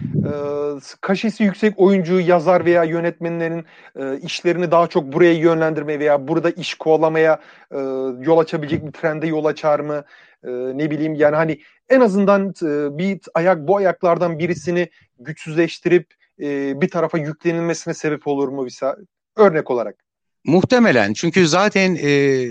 kaşesi 1.00 1.44
yüksek 1.44 1.74
oyuncu, 1.76 2.20
yazar 2.20 2.64
veya 2.64 2.84
yönetmenlerin 2.84 3.64
e, 4.00 4.18
işlerini 4.20 4.70
daha 4.70 4.86
çok 4.86 5.12
buraya 5.12 5.32
yönlendirmeye 5.32 5.98
veya 5.98 6.28
burada 6.28 6.50
iş 6.50 6.74
kovalamaya 6.74 7.40
e, 7.72 7.78
yol 8.20 8.38
açabilecek 8.38 8.86
bir 8.86 8.92
trende 8.92 9.26
yol 9.26 9.44
açar 9.44 9.80
mı? 9.80 10.04
E, 10.44 10.50
ne 10.50 10.90
bileyim 10.90 11.14
yani 11.14 11.36
hani 11.36 11.58
en 11.88 12.00
azından 12.00 12.54
e, 12.62 12.98
bir 12.98 13.20
ayak 13.34 13.68
bu 13.68 13.76
ayaklardan 13.76 14.38
birisini 14.38 14.88
güçsüzleştirip 15.18 16.14
e, 16.40 16.80
bir 16.80 16.88
tarafa 16.88 17.18
yüklenilmesine 17.18 17.94
sebep 17.94 18.26
olur 18.26 18.48
mu 18.48 18.62
mesela 18.62 18.96
örnek 19.36 19.70
olarak? 19.70 19.96
Muhtemelen 20.44 21.12
çünkü 21.12 21.48
zaten 21.48 21.98
e, 22.02 22.48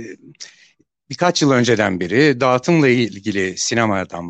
birkaç 1.10 1.42
yıl 1.42 1.52
önceden 1.52 2.00
beri 2.00 2.40
dağıtımla 2.40 2.88
ilgili 2.88 3.58
sinemadan 3.58 4.30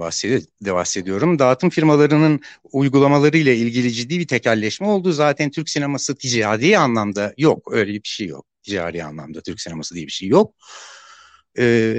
bahsediyorum. 0.62 1.40
Dağıtım 1.40 1.70
firmalarının 1.70 2.40
uygulamalarıyla 2.72 3.54
ilgili 3.54 3.92
ciddi 3.92 4.20
bir 4.20 4.28
tekelleşme 4.28 4.88
oldu. 4.88 5.12
Zaten 5.12 5.52
Türk 5.52 5.70
sineması 5.70 6.16
ticari 6.16 6.78
anlamda 6.78 7.34
yok. 7.38 7.74
Öyle 7.74 7.94
bir 7.94 8.02
şey 8.04 8.28
yok. 8.28 8.46
Ticari 8.64 9.04
anlamda 9.04 9.42
Türk 9.42 9.62
sineması 9.62 9.96
diye 9.96 10.06
bir 10.06 10.12
şey 10.12 10.30
yok. 10.30 10.56
E, 11.58 11.96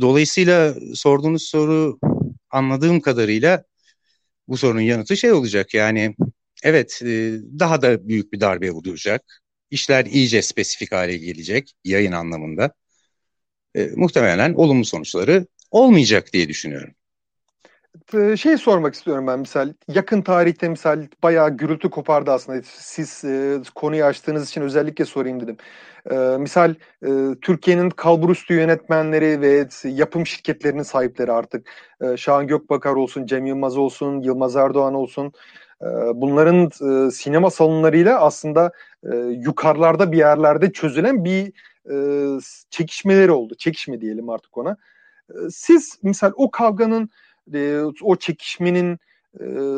dolayısıyla 0.00 0.74
sorduğunuz 0.94 1.42
soru 1.42 1.98
anladığım 2.50 3.00
kadarıyla 3.00 3.64
bu 4.48 4.56
sorunun 4.56 4.80
yanıtı 4.80 5.16
şey 5.16 5.32
olacak 5.32 5.74
yani 5.74 6.16
evet 6.66 7.02
e, 7.02 7.06
daha 7.58 7.82
da 7.82 8.08
büyük 8.08 8.32
bir 8.32 8.40
darbe 8.40 8.72
olacak. 8.72 9.22
İşler 9.70 10.04
iyice 10.04 10.42
spesifik 10.42 10.92
hale 10.92 11.16
gelecek 11.16 11.72
yayın 11.84 12.12
anlamında. 12.12 12.72
E, 13.74 13.90
muhtemelen 13.96 14.54
olumlu 14.54 14.84
sonuçları 14.84 15.46
olmayacak 15.70 16.32
diye 16.32 16.48
düşünüyorum. 16.48 16.94
E, 18.14 18.36
şey 18.36 18.58
sormak 18.58 18.94
istiyorum 18.94 19.26
ben 19.26 19.38
misal 19.38 19.72
yakın 19.88 20.22
tarihte 20.22 20.68
misal 20.68 21.06
bayağı 21.22 21.56
gürültü 21.56 21.90
kopardı 21.90 22.30
aslında 22.30 22.62
siz 22.64 23.24
e, 23.24 23.58
konuyu 23.74 24.04
açtığınız 24.04 24.48
için 24.48 24.62
özellikle 24.62 25.04
sorayım 25.04 25.40
dedim. 25.40 25.56
E, 26.10 26.16
misal 26.16 26.74
e, 27.06 27.08
Türkiye'nin 27.42 27.90
kalburüstü 27.90 28.54
yönetmenleri 28.54 29.40
ve 29.40 29.68
yapım 29.84 30.26
şirketlerinin 30.26 30.82
sahipleri 30.82 31.32
artık 31.32 31.70
e, 32.00 32.16
Şahan 32.16 32.46
Gökbakar 32.46 32.92
olsun, 32.92 33.26
Cem 33.26 33.46
Yılmaz 33.46 33.76
olsun, 33.76 34.20
Yılmaz 34.20 34.56
Erdoğan 34.56 34.94
olsun 34.94 35.32
bunların 36.14 36.70
e, 37.06 37.10
sinema 37.10 37.50
salonlarıyla 37.50 38.20
aslında 38.20 38.72
e, 39.12 39.16
yukarılarda 39.16 40.12
bir 40.12 40.18
yerlerde 40.18 40.72
çözülen 40.72 41.24
bir 41.24 41.52
e, 41.90 41.96
çekişmeleri 42.70 43.30
oldu. 43.30 43.54
Çekişme 43.58 44.00
diyelim 44.00 44.28
artık 44.28 44.58
ona. 44.58 44.76
Siz 45.50 45.98
misal 46.02 46.32
o 46.36 46.50
kavganın, 46.50 47.10
o 48.02 48.16
çekişmenin 48.16 48.98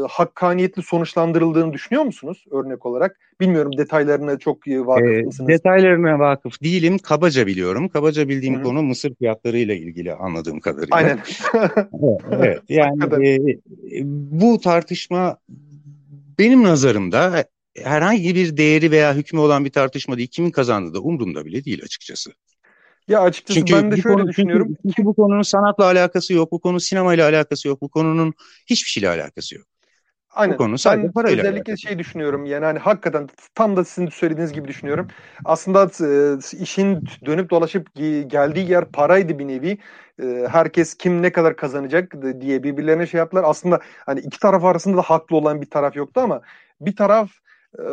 hakkaniyetli 0.09 0.83
sonuçlandırıldığını 0.83 1.73
düşünüyor 1.73 2.05
musunuz 2.05 2.45
örnek 2.50 2.87
olarak? 2.87 3.17
Bilmiyorum 3.40 3.76
detaylarına 3.78 4.38
çok 4.38 4.69
vakıf 4.69 5.09
e, 5.09 5.23
mısınız? 5.23 5.49
Detaylarına 5.49 6.19
vakıf 6.19 6.62
değilim. 6.62 6.99
Kabaca 6.99 7.47
biliyorum. 7.47 7.88
Kabaca 7.88 8.28
bildiğim 8.28 8.55
Hı-hı. 8.55 8.62
konu 8.62 8.83
mısır 8.83 9.14
fiyatlarıyla 9.14 9.75
ilgili 9.75 10.14
anladığım 10.14 10.61
kadarıyla. 10.61 10.97
Aynen. 10.97 11.19
evet, 12.02 12.21
evet. 12.33 12.62
Yani 12.69 13.05
e, 13.26 14.00
bu 14.04 14.61
tartışma 14.61 15.37
benim 16.39 16.63
nazarımda 16.63 17.45
herhangi 17.77 18.35
bir 18.35 18.57
değeri 18.57 18.91
veya 18.91 19.15
hükmü 19.15 19.41
olan 19.41 19.65
bir 19.65 19.71
tartışma 19.71 20.17
değil. 20.17 20.29
Kimin 20.29 20.51
kazandığı 20.51 20.95
da 20.95 21.01
umurumda 21.01 21.45
bile 21.45 21.65
değil 21.65 21.83
açıkçası. 21.85 22.33
Ya 23.09 23.21
açıkçası 23.21 23.61
çünkü 23.61 23.75
ben 23.75 23.93
de 23.93 23.97
şöyle 23.97 24.17
konu, 24.17 24.29
düşünüyorum. 24.29 24.67
Çünkü, 24.67 24.83
çünkü 24.83 25.05
bu 25.05 25.15
konunun 25.15 25.43
sanatla 25.43 25.85
alakası 25.85 26.33
yok, 26.35 26.53
bu 26.53 26.61
konu 26.61 26.81
sinemayla 26.81 27.29
alakası 27.29 27.69
yok, 27.69 27.81
bu 27.81 27.89
konunun 27.89 28.35
hiçbir 28.67 28.91
şeyle 28.91 29.09
alakası 29.09 29.55
yok. 29.55 29.67
Aynen. 30.30 30.54
Bu 30.54 30.58
konu 30.58 30.78
sadece 30.78 31.04
ben 31.04 31.12
parayla 31.12 31.38
özellikle 31.38 31.76
şey 31.76 31.99
düşünüyorum 31.99 32.45
yani 32.45 32.64
hani 32.64 32.78
hakikaten 32.78 33.28
tam 33.54 33.76
da 33.76 33.84
sizin 33.84 34.08
söylediğiniz 34.08 34.52
gibi 34.52 34.69
düşünüyorum. 34.69 35.08
Aslında 35.45 35.84
e, 35.84 36.38
işin 36.62 37.04
dönüp 37.26 37.50
dolaşıp 37.50 37.95
geldiği 38.26 38.71
yer 38.71 38.84
paraydı 38.84 39.38
bir 39.38 39.49
nevi. 39.49 39.78
E, 40.23 40.49
herkes 40.50 40.95
kim 40.95 41.23
ne 41.23 41.32
kadar 41.32 41.56
kazanacak 41.56 42.14
diye 42.41 42.62
birbirlerine 42.62 43.06
şey 43.06 43.19
yaptılar. 43.19 43.45
Aslında 43.47 43.80
hani 44.06 44.21
iki 44.21 44.41
taraf 44.41 44.64
arasında 44.64 44.97
da 44.97 45.02
haklı 45.02 45.36
olan 45.36 45.60
bir 45.62 45.71
taraf 45.71 45.97
yoktu 45.97 46.21
ama 46.21 46.41
bir 46.80 46.97
taraf 46.97 47.30
e, 47.78 47.84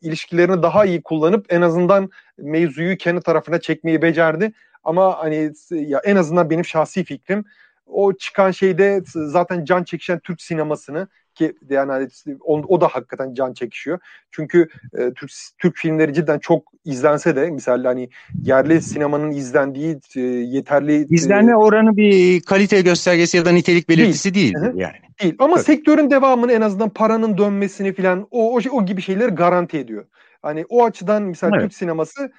ilişkilerini 0.00 0.62
daha 0.62 0.84
iyi 0.84 1.02
kullanıp 1.02 1.46
en 1.48 1.60
azından 1.60 2.10
mevzuyu 2.38 2.96
kendi 2.96 3.20
tarafına 3.20 3.60
çekmeyi 3.60 4.02
becerdi. 4.02 4.52
Ama 4.84 5.18
hani 5.18 5.52
ya 5.70 6.00
en 6.04 6.16
azından 6.16 6.50
benim 6.50 6.64
şahsi 6.64 7.04
fikrim 7.04 7.44
o 7.86 8.12
çıkan 8.12 8.50
şeyde 8.50 9.02
zaten 9.06 9.64
can 9.64 9.84
çekişen 9.84 10.18
Türk 10.18 10.42
sinemasını 10.42 11.08
ki 11.34 11.52
yani 11.70 12.08
o, 12.40 12.62
o 12.68 12.80
da 12.80 12.88
hakikaten 12.88 13.34
can 13.34 13.52
çekişiyor. 13.52 13.98
Çünkü 14.30 14.68
e, 14.98 15.12
Türk 15.12 15.30
Türk 15.58 15.76
filmleri 15.76 16.14
cidden 16.14 16.38
çok 16.38 16.72
izlense 16.84 17.36
de 17.36 17.50
mesela 17.50 17.90
hani 17.90 18.08
yerli 18.42 18.82
sinemanın 18.82 19.30
izlendiği 19.30 20.00
e, 20.16 20.20
yeterli 20.20 20.94
e, 20.94 21.06
izlenme 21.10 21.56
oranı 21.56 21.96
bir 21.96 22.40
kalite 22.40 22.80
göstergesi 22.80 23.36
ya 23.36 23.44
da 23.44 23.50
nitelik 23.50 23.88
belirtisi 23.88 24.34
değil, 24.34 24.54
değil 24.54 24.74
yani. 24.76 24.96
Değil 25.22 25.34
ama 25.38 25.54
Tabii. 25.54 25.64
sektörün 25.64 26.10
devamını 26.10 26.52
en 26.52 26.60
azından 26.60 26.90
paranın 26.90 27.38
dönmesini 27.38 27.94
falan 27.94 28.28
o, 28.30 28.56
o, 28.56 28.60
o 28.72 28.86
gibi 28.86 29.02
şeyleri 29.02 29.30
garanti 29.30 29.78
ediyor. 29.78 30.04
Hani 30.42 30.64
o 30.68 30.84
açıdan 30.84 31.22
mesela 31.22 31.50
evet. 31.54 31.62
Türk 31.62 31.74
sineması 31.74 32.32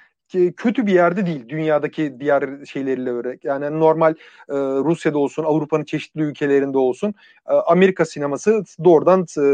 kötü 0.56 0.86
bir 0.86 0.92
yerde 0.92 1.26
değil 1.26 1.48
dünyadaki 1.48 2.16
diğer 2.20 2.64
şeyleriyle 2.64 3.10
göre. 3.10 3.38
Yani 3.42 3.80
normal 3.80 4.12
e, 4.48 4.54
Rusya'da 4.56 5.18
olsun, 5.18 5.44
Avrupa'nın 5.44 5.84
çeşitli 5.84 6.22
ülkelerinde 6.22 6.78
olsun 6.78 7.14
e, 7.48 7.52
Amerika 7.52 8.04
sineması 8.04 8.64
doğrudan 8.84 9.20
e, 9.22 9.46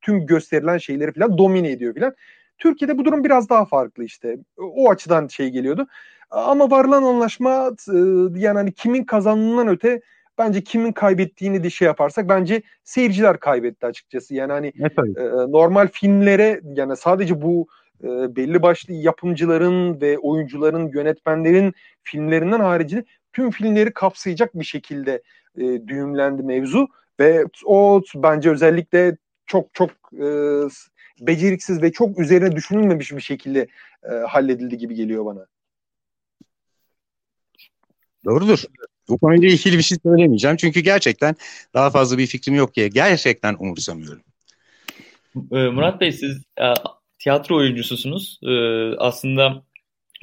tüm 0.00 0.26
gösterilen 0.26 0.78
şeyleri 0.78 1.12
falan 1.12 1.38
domine 1.38 1.70
ediyor 1.70 1.94
falan. 1.94 2.14
Türkiye'de 2.58 2.98
bu 2.98 3.04
durum 3.04 3.24
biraz 3.24 3.48
daha 3.48 3.64
farklı 3.64 4.04
işte. 4.04 4.38
O 4.58 4.90
açıdan 4.90 5.28
şey 5.28 5.48
geliyordu. 5.48 5.86
Ama 6.30 6.70
varılan 6.70 7.02
anlaşma 7.02 7.70
e, 7.88 7.98
yani 8.40 8.56
hani 8.56 8.72
kimin 8.72 9.04
kazandığından 9.04 9.68
öte 9.68 10.00
bence 10.38 10.64
kimin 10.64 10.92
kaybettiğini 10.92 11.64
de 11.64 11.70
şey 11.70 11.86
yaparsak 11.86 12.28
bence 12.28 12.62
seyirciler 12.84 13.40
kaybetti 13.40 13.86
açıkçası. 13.86 14.34
Yani 14.34 14.52
hani 14.52 14.72
e, 15.16 15.22
normal 15.52 15.88
filmlere 15.92 16.60
yani 16.64 16.96
sadece 16.96 17.42
bu 17.42 17.66
e, 18.04 18.36
belli 18.36 18.62
başlı 18.62 18.94
yapımcıların 18.94 20.00
ve 20.00 20.18
oyuncuların, 20.18 20.90
yönetmenlerin 20.94 21.74
filmlerinden 22.02 22.60
haricinde 22.60 23.04
tüm 23.32 23.50
filmleri 23.50 23.92
kapsayacak 23.92 24.54
bir 24.54 24.64
şekilde 24.64 25.22
e, 25.58 25.62
düğümlendi 25.62 26.42
mevzu 26.42 26.88
ve 27.20 27.44
o 27.64 28.02
bence 28.14 28.50
özellikle 28.50 29.16
çok 29.46 29.74
çok 29.74 29.90
e, 30.12 30.26
beceriksiz 31.20 31.82
ve 31.82 31.92
çok 31.92 32.18
üzerine 32.18 32.56
düşünülmemiş 32.56 33.12
bir 33.12 33.20
şekilde 33.20 33.66
e, 34.02 34.14
halledildi 34.14 34.78
gibi 34.78 34.94
geliyor 34.94 35.24
bana. 35.24 35.46
Doğrudur. 38.24 38.64
Bu 39.08 39.18
konuyla 39.18 39.48
ilgili 39.48 39.78
bir 39.78 39.82
şey 39.82 39.98
söylemeyeceğim. 40.02 40.56
Çünkü 40.56 40.80
gerçekten 40.80 41.36
daha 41.74 41.90
fazla 41.90 42.18
bir 42.18 42.26
fikrim 42.26 42.54
yok 42.54 42.74
diye 42.74 42.88
gerçekten 42.88 43.56
umursamıyorum. 43.58 44.22
E, 45.36 45.68
Murat 45.68 46.00
Bey 46.00 46.12
siz 46.12 46.42
e, 46.60 46.64
tiyatro 47.24 47.56
oyuncususunuz. 47.56 48.40
Ee, 48.42 48.96
aslında 48.98 49.62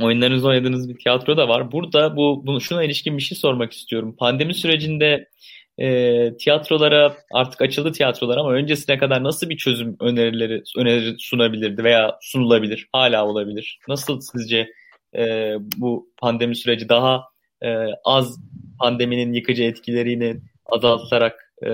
oyunlarınızı 0.01 0.47
oynadığınız 0.47 0.89
bir 0.89 0.97
tiyatro 0.97 1.37
da 1.37 1.47
var. 1.47 1.71
Burada 1.71 2.15
bu, 2.15 2.43
bunu 2.45 2.61
şuna 2.61 2.83
ilişkin 2.83 3.17
bir 3.17 3.21
şey 3.21 3.37
sormak 3.37 3.73
istiyorum. 3.73 4.15
Pandemi 4.19 4.53
sürecinde 4.53 5.29
e, 5.77 6.37
tiyatrolara 6.37 7.15
artık 7.33 7.61
açıldı 7.61 7.91
tiyatrolar 7.91 8.37
ama 8.37 8.51
öncesine 8.51 8.97
kadar 8.97 9.23
nasıl 9.23 9.49
bir 9.49 9.57
çözüm 9.57 9.95
önerileri 9.99 10.63
öneri 10.77 11.15
sunabilirdi 11.19 11.83
veya 11.83 12.17
sunulabilir? 12.21 12.87
Hala 12.91 13.27
olabilir. 13.27 13.79
Nasıl 13.87 14.21
sizce 14.21 14.73
e, 15.15 15.55
bu 15.77 16.09
pandemi 16.17 16.55
süreci 16.55 16.89
daha 16.89 17.23
e, 17.63 17.69
az 18.03 18.39
pandeminin 18.79 19.33
yıkıcı 19.33 19.63
etkilerini 19.63 20.37
azaltarak 20.65 21.53
e, 21.65 21.71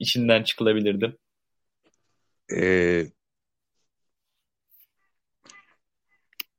içinden 0.00 0.42
çıkılabilirdi? 0.42 1.16
Ee, 2.56 3.04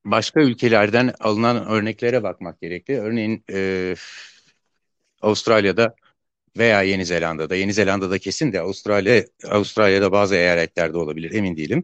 başka 0.05 0.41
ülkelerden 0.41 1.13
alınan 1.19 1.67
örneklere 1.67 2.23
bakmak 2.23 2.61
gerekli. 2.61 2.99
Örneğin 2.99 3.43
e, 3.51 3.95
Avustralya'da 5.21 5.95
veya 6.57 6.81
Yeni 6.81 7.05
Zelanda'da, 7.05 7.55
Yeni 7.55 7.73
Zelanda'da 7.73 8.17
kesin 8.17 8.53
de 8.53 8.61
Avustralya, 8.61 9.25
Avustralya'da 9.49 10.11
bazı 10.11 10.35
eyaletlerde 10.35 10.97
olabilir 10.97 11.31
emin 11.31 11.57
değilim. 11.57 11.83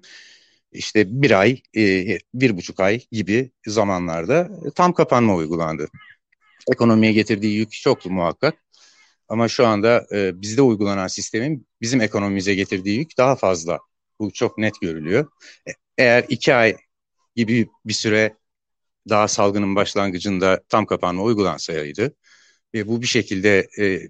İşte 0.72 1.22
bir 1.22 1.40
ay, 1.40 1.62
e, 1.78 2.18
bir 2.34 2.58
buçuk 2.58 2.80
ay 2.80 3.02
gibi 3.12 3.52
zamanlarda 3.66 4.50
tam 4.76 4.94
kapanma 4.94 5.36
uygulandı. 5.36 5.90
Ekonomiye 6.72 7.14
getirdiği 7.14 7.58
yük 7.58 7.72
çoktu 7.72 8.10
muhakkak. 8.10 8.56
Ama 9.30 9.48
şu 9.48 9.68
anda 9.68 10.08
e, 10.12 10.42
bizde 10.42 10.62
uygulanan 10.62 11.08
sistemin 11.08 11.68
bizim 11.82 12.02
ekonomimize 12.02 12.56
getirdiği 12.56 12.98
yük 12.98 13.18
daha 13.18 13.36
fazla. 13.36 13.80
Bu 14.20 14.34
çok 14.34 14.58
net 14.58 14.82
görülüyor. 14.82 15.32
E, 15.68 15.72
eğer 15.98 16.26
iki 16.30 16.56
ay 16.56 16.78
gibi 17.36 17.68
bir 17.86 17.94
süre 17.94 18.38
daha 19.10 19.28
salgının 19.28 19.76
başlangıcında 19.76 20.62
tam 20.70 20.86
kapanma 20.86 21.24
uygulansaydı 21.24 22.16
ve 22.74 22.88
bu 22.88 23.02
bir 23.02 23.08
şekilde 23.08 23.70
e, 23.80 24.02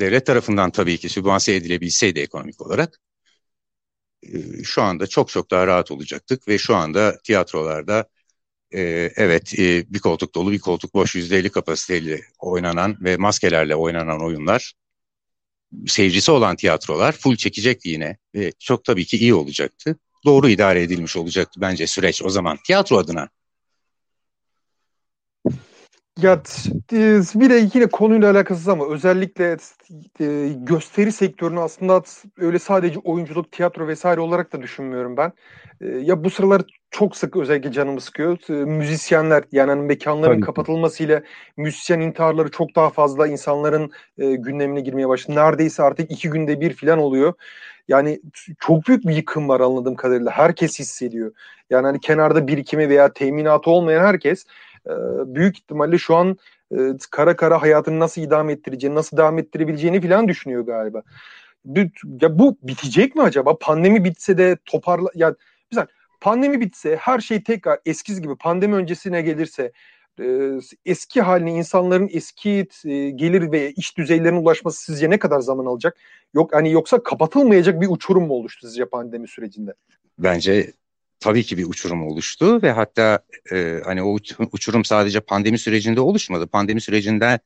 devlet 0.00 0.26
tarafından 0.26 0.70
tabii 0.72 0.98
ki 0.98 1.08
sübvanse 1.08 1.54
edilebilseydi 1.54 2.20
ekonomik 2.20 2.62
olarak 2.62 3.00
e, 4.22 4.62
şu 4.64 4.82
anda 4.82 5.06
çok 5.06 5.28
çok 5.28 5.50
daha 5.50 5.66
rahat 5.66 5.90
olacaktık 5.90 6.48
ve 6.48 6.58
şu 6.58 6.76
anda 6.76 7.18
tiyatrolarda 7.24 8.08
e, 8.74 8.80
evet 9.16 9.60
e, 9.60 9.86
bir 9.94 10.00
koltuk 10.00 10.36
dolu 10.36 10.52
bir 10.52 10.60
koltuk 10.60 10.94
boş 10.94 11.16
%50 11.16 11.50
kapasiteyle 11.50 12.22
oynanan 12.40 12.98
ve 13.00 13.16
maskelerle 13.16 13.76
oynanan 13.76 14.22
oyunlar 14.24 14.74
seyircisi 15.86 16.30
olan 16.30 16.56
tiyatrolar 16.56 17.12
full 17.12 17.36
çekecekti 17.36 17.88
yine 17.88 18.16
ve 18.34 18.52
çok 18.58 18.84
tabii 18.84 19.04
ki 19.04 19.16
iyi 19.18 19.34
olacaktı. 19.34 19.96
Doğru 20.24 20.48
idare 20.48 20.82
edilmiş 20.82 21.16
olacaktı 21.16 21.60
bence 21.60 21.86
süreç 21.86 22.22
o 22.22 22.28
zaman 22.28 22.58
tiyatro 22.66 22.96
adına. 22.96 23.28
Ya 26.20 26.42
bir 27.34 27.50
de 27.50 27.68
yine 27.74 27.86
konuyla 27.86 28.30
alakasız 28.30 28.68
ama 28.68 28.88
özellikle 28.88 29.56
e, 30.20 30.48
gösteri 30.56 31.12
sektörünü 31.12 31.60
aslında 31.60 32.02
öyle 32.38 32.58
sadece 32.58 32.98
oyunculuk, 32.98 33.52
tiyatro 33.52 33.88
vesaire 33.88 34.20
olarak 34.20 34.52
da 34.52 34.62
düşünmüyorum 34.62 35.16
ben. 35.16 35.32
E, 35.80 35.86
ya 35.88 36.24
bu 36.24 36.30
sıralar 36.30 36.62
çok 36.90 37.16
sık 37.16 37.36
özellikle 37.36 37.72
canımı 37.72 38.00
sıkıyor. 38.00 38.50
E, 38.50 38.52
müzisyenler 38.52 39.44
yani 39.52 39.70
hani 39.70 39.82
mekanların 39.82 40.32
Tabii. 40.34 40.46
kapatılmasıyla 40.46 41.22
müzisyen 41.56 42.00
intiharları 42.00 42.50
çok 42.50 42.76
daha 42.76 42.90
fazla 42.90 43.26
insanların 43.26 43.90
gündemine 44.18 44.80
girmeye 44.80 45.08
başladı. 45.08 45.36
Neredeyse 45.36 45.82
artık 45.82 46.10
iki 46.10 46.30
günde 46.30 46.60
bir 46.60 46.72
falan 46.72 46.98
oluyor. 46.98 47.34
Yani 47.88 48.20
çok 48.60 48.86
büyük 48.86 49.06
bir 49.06 49.14
yıkım 49.14 49.48
var 49.48 49.60
anladığım 49.60 49.94
kadarıyla. 49.94 50.30
Herkes 50.30 50.78
hissediyor. 50.78 51.32
Yani 51.70 51.86
hani 51.86 52.00
kenarda 52.00 52.46
birikimi 52.46 52.88
veya 52.88 53.12
teminatı 53.12 53.70
olmayan 53.70 54.04
herkes 54.04 54.44
ee, 54.86 54.90
büyük 55.34 55.58
ihtimalle 55.58 55.98
şu 55.98 56.16
an 56.16 56.38
e, 56.72 56.76
kara 57.10 57.36
kara 57.36 57.62
hayatını 57.62 58.00
nasıl 58.00 58.22
idame 58.22 58.52
ettireceğini, 58.52 58.96
nasıl 58.96 59.16
devam 59.16 59.38
ettirebileceğini 59.38 60.00
falan 60.00 60.28
düşünüyor 60.28 60.66
galiba. 60.66 61.02
Ya 62.20 62.38
bu 62.38 62.58
bitecek 62.62 63.14
mi 63.16 63.22
acaba? 63.22 63.58
Pandemi 63.58 64.04
bitse 64.04 64.38
de 64.38 64.56
toparla 64.64 65.08
ya 65.14 65.34
güzel. 65.70 65.86
Pandemi 66.20 66.60
bitse 66.60 66.96
her 66.96 67.20
şey 67.20 67.42
tekrar 67.42 67.78
eskiz 67.86 68.22
gibi 68.22 68.36
pandemi 68.36 68.74
öncesine 68.74 69.22
gelirse 69.22 69.72
eski 70.84 71.20
haline 71.20 71.52
insanların 71.52 72.08
eski 72.12 72.68
gelir 73.14 73.52
ve 73.52 73.72
iş 73.72 73.96
düzeylerine 73.96 74.38
ulaşması 74.38 74.84
sizce 74.84 75.10
ne 75.10 75.18
kadar 75.18 75.40
zaman 75.40 75.66
alacak? 75.66 75.96
Yok 76.34 76.54
hani 76.54 76.72
yoksa 76.72 77.02
kapatılmayacak 77.02 77.80
bir 77.80 77.88
uçurum 77.90 78.26
mu 78.26 78.34
oluştu 78.34 78.66
sizce 78.66 78.84
pandemi 78.84 79.28
sürecinde? 79.28 79.74
Bence 80.18 80.72
tabii 81.20 81.42
ki 81.42 81.58
bir 81.58 81.66
uçurum 81.66 82.06
oluştu 82.06 82.62
ve 82.62 82.70
hatta 82.72 83.18
e, 83.52 83.80
hani 83.84 84.02
o 84.02 84.16
uçurum 84.52 84.84
sadece 84.84 85.20
pandemi 85.20 85.58
sürecinde 85.58 86.00
oluşmadı. 86.00 86.46
Pandemi 86.46 86.80
sürecinde 86.80 87.38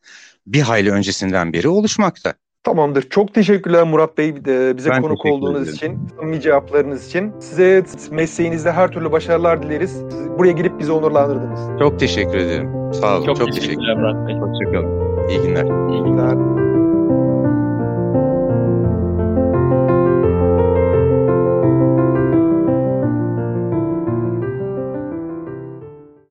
bir 0.47 0.61
hayli 0.61 0.91
öncesinden 0.91 1.53
beri 1.53 1.69
oluşmakta. 1.69 2.35
Tamamdır. 2.69 3.03
Çok 3.03 3.35
teşekkürler 3.35 3.83
Murat 3.85 4.19
Bey 4.19 4.35
bize 4.77 4.91
ben 4.91 5.03
konuk 5.03 5.27
olduğunuz 5.27 5.63
ederim. 5.63 5.75
için, 5.75 5.99
samimi 6.17 6.41
cevaplarınız 6.41 7.07
için. 7.07 7.33
Size 7.41 7.85
mesleğinizde 8.11 8.73
her 8.73 8.89
türlü 8.89 9.13
başarılar 9.13 9.63
dileriz. 9.63 10.03
Buraya 10.39 10.53
gelip 10.53 10.79
bizi 10.79 10.93
onurlandırdınız. 10.93 11.61
Çok 11.79 11.99
teşekkür 11.99 12.37
ederim. 12.39 12.71
Sağ 12.93 13.17
olun. 13.17 13.27
Çok, 13.27 13.37
Çok 13.37 13.53
teşekkürler 13.53 13.97
Murat 13.97 14.29
Bey. 14.29 14.35
Hoşçakalın. 14.35 15.29
İyi 15.29 15.43
günler. 15.43 15.65
İyi 15.91 16.03
günler. 16.05 16.58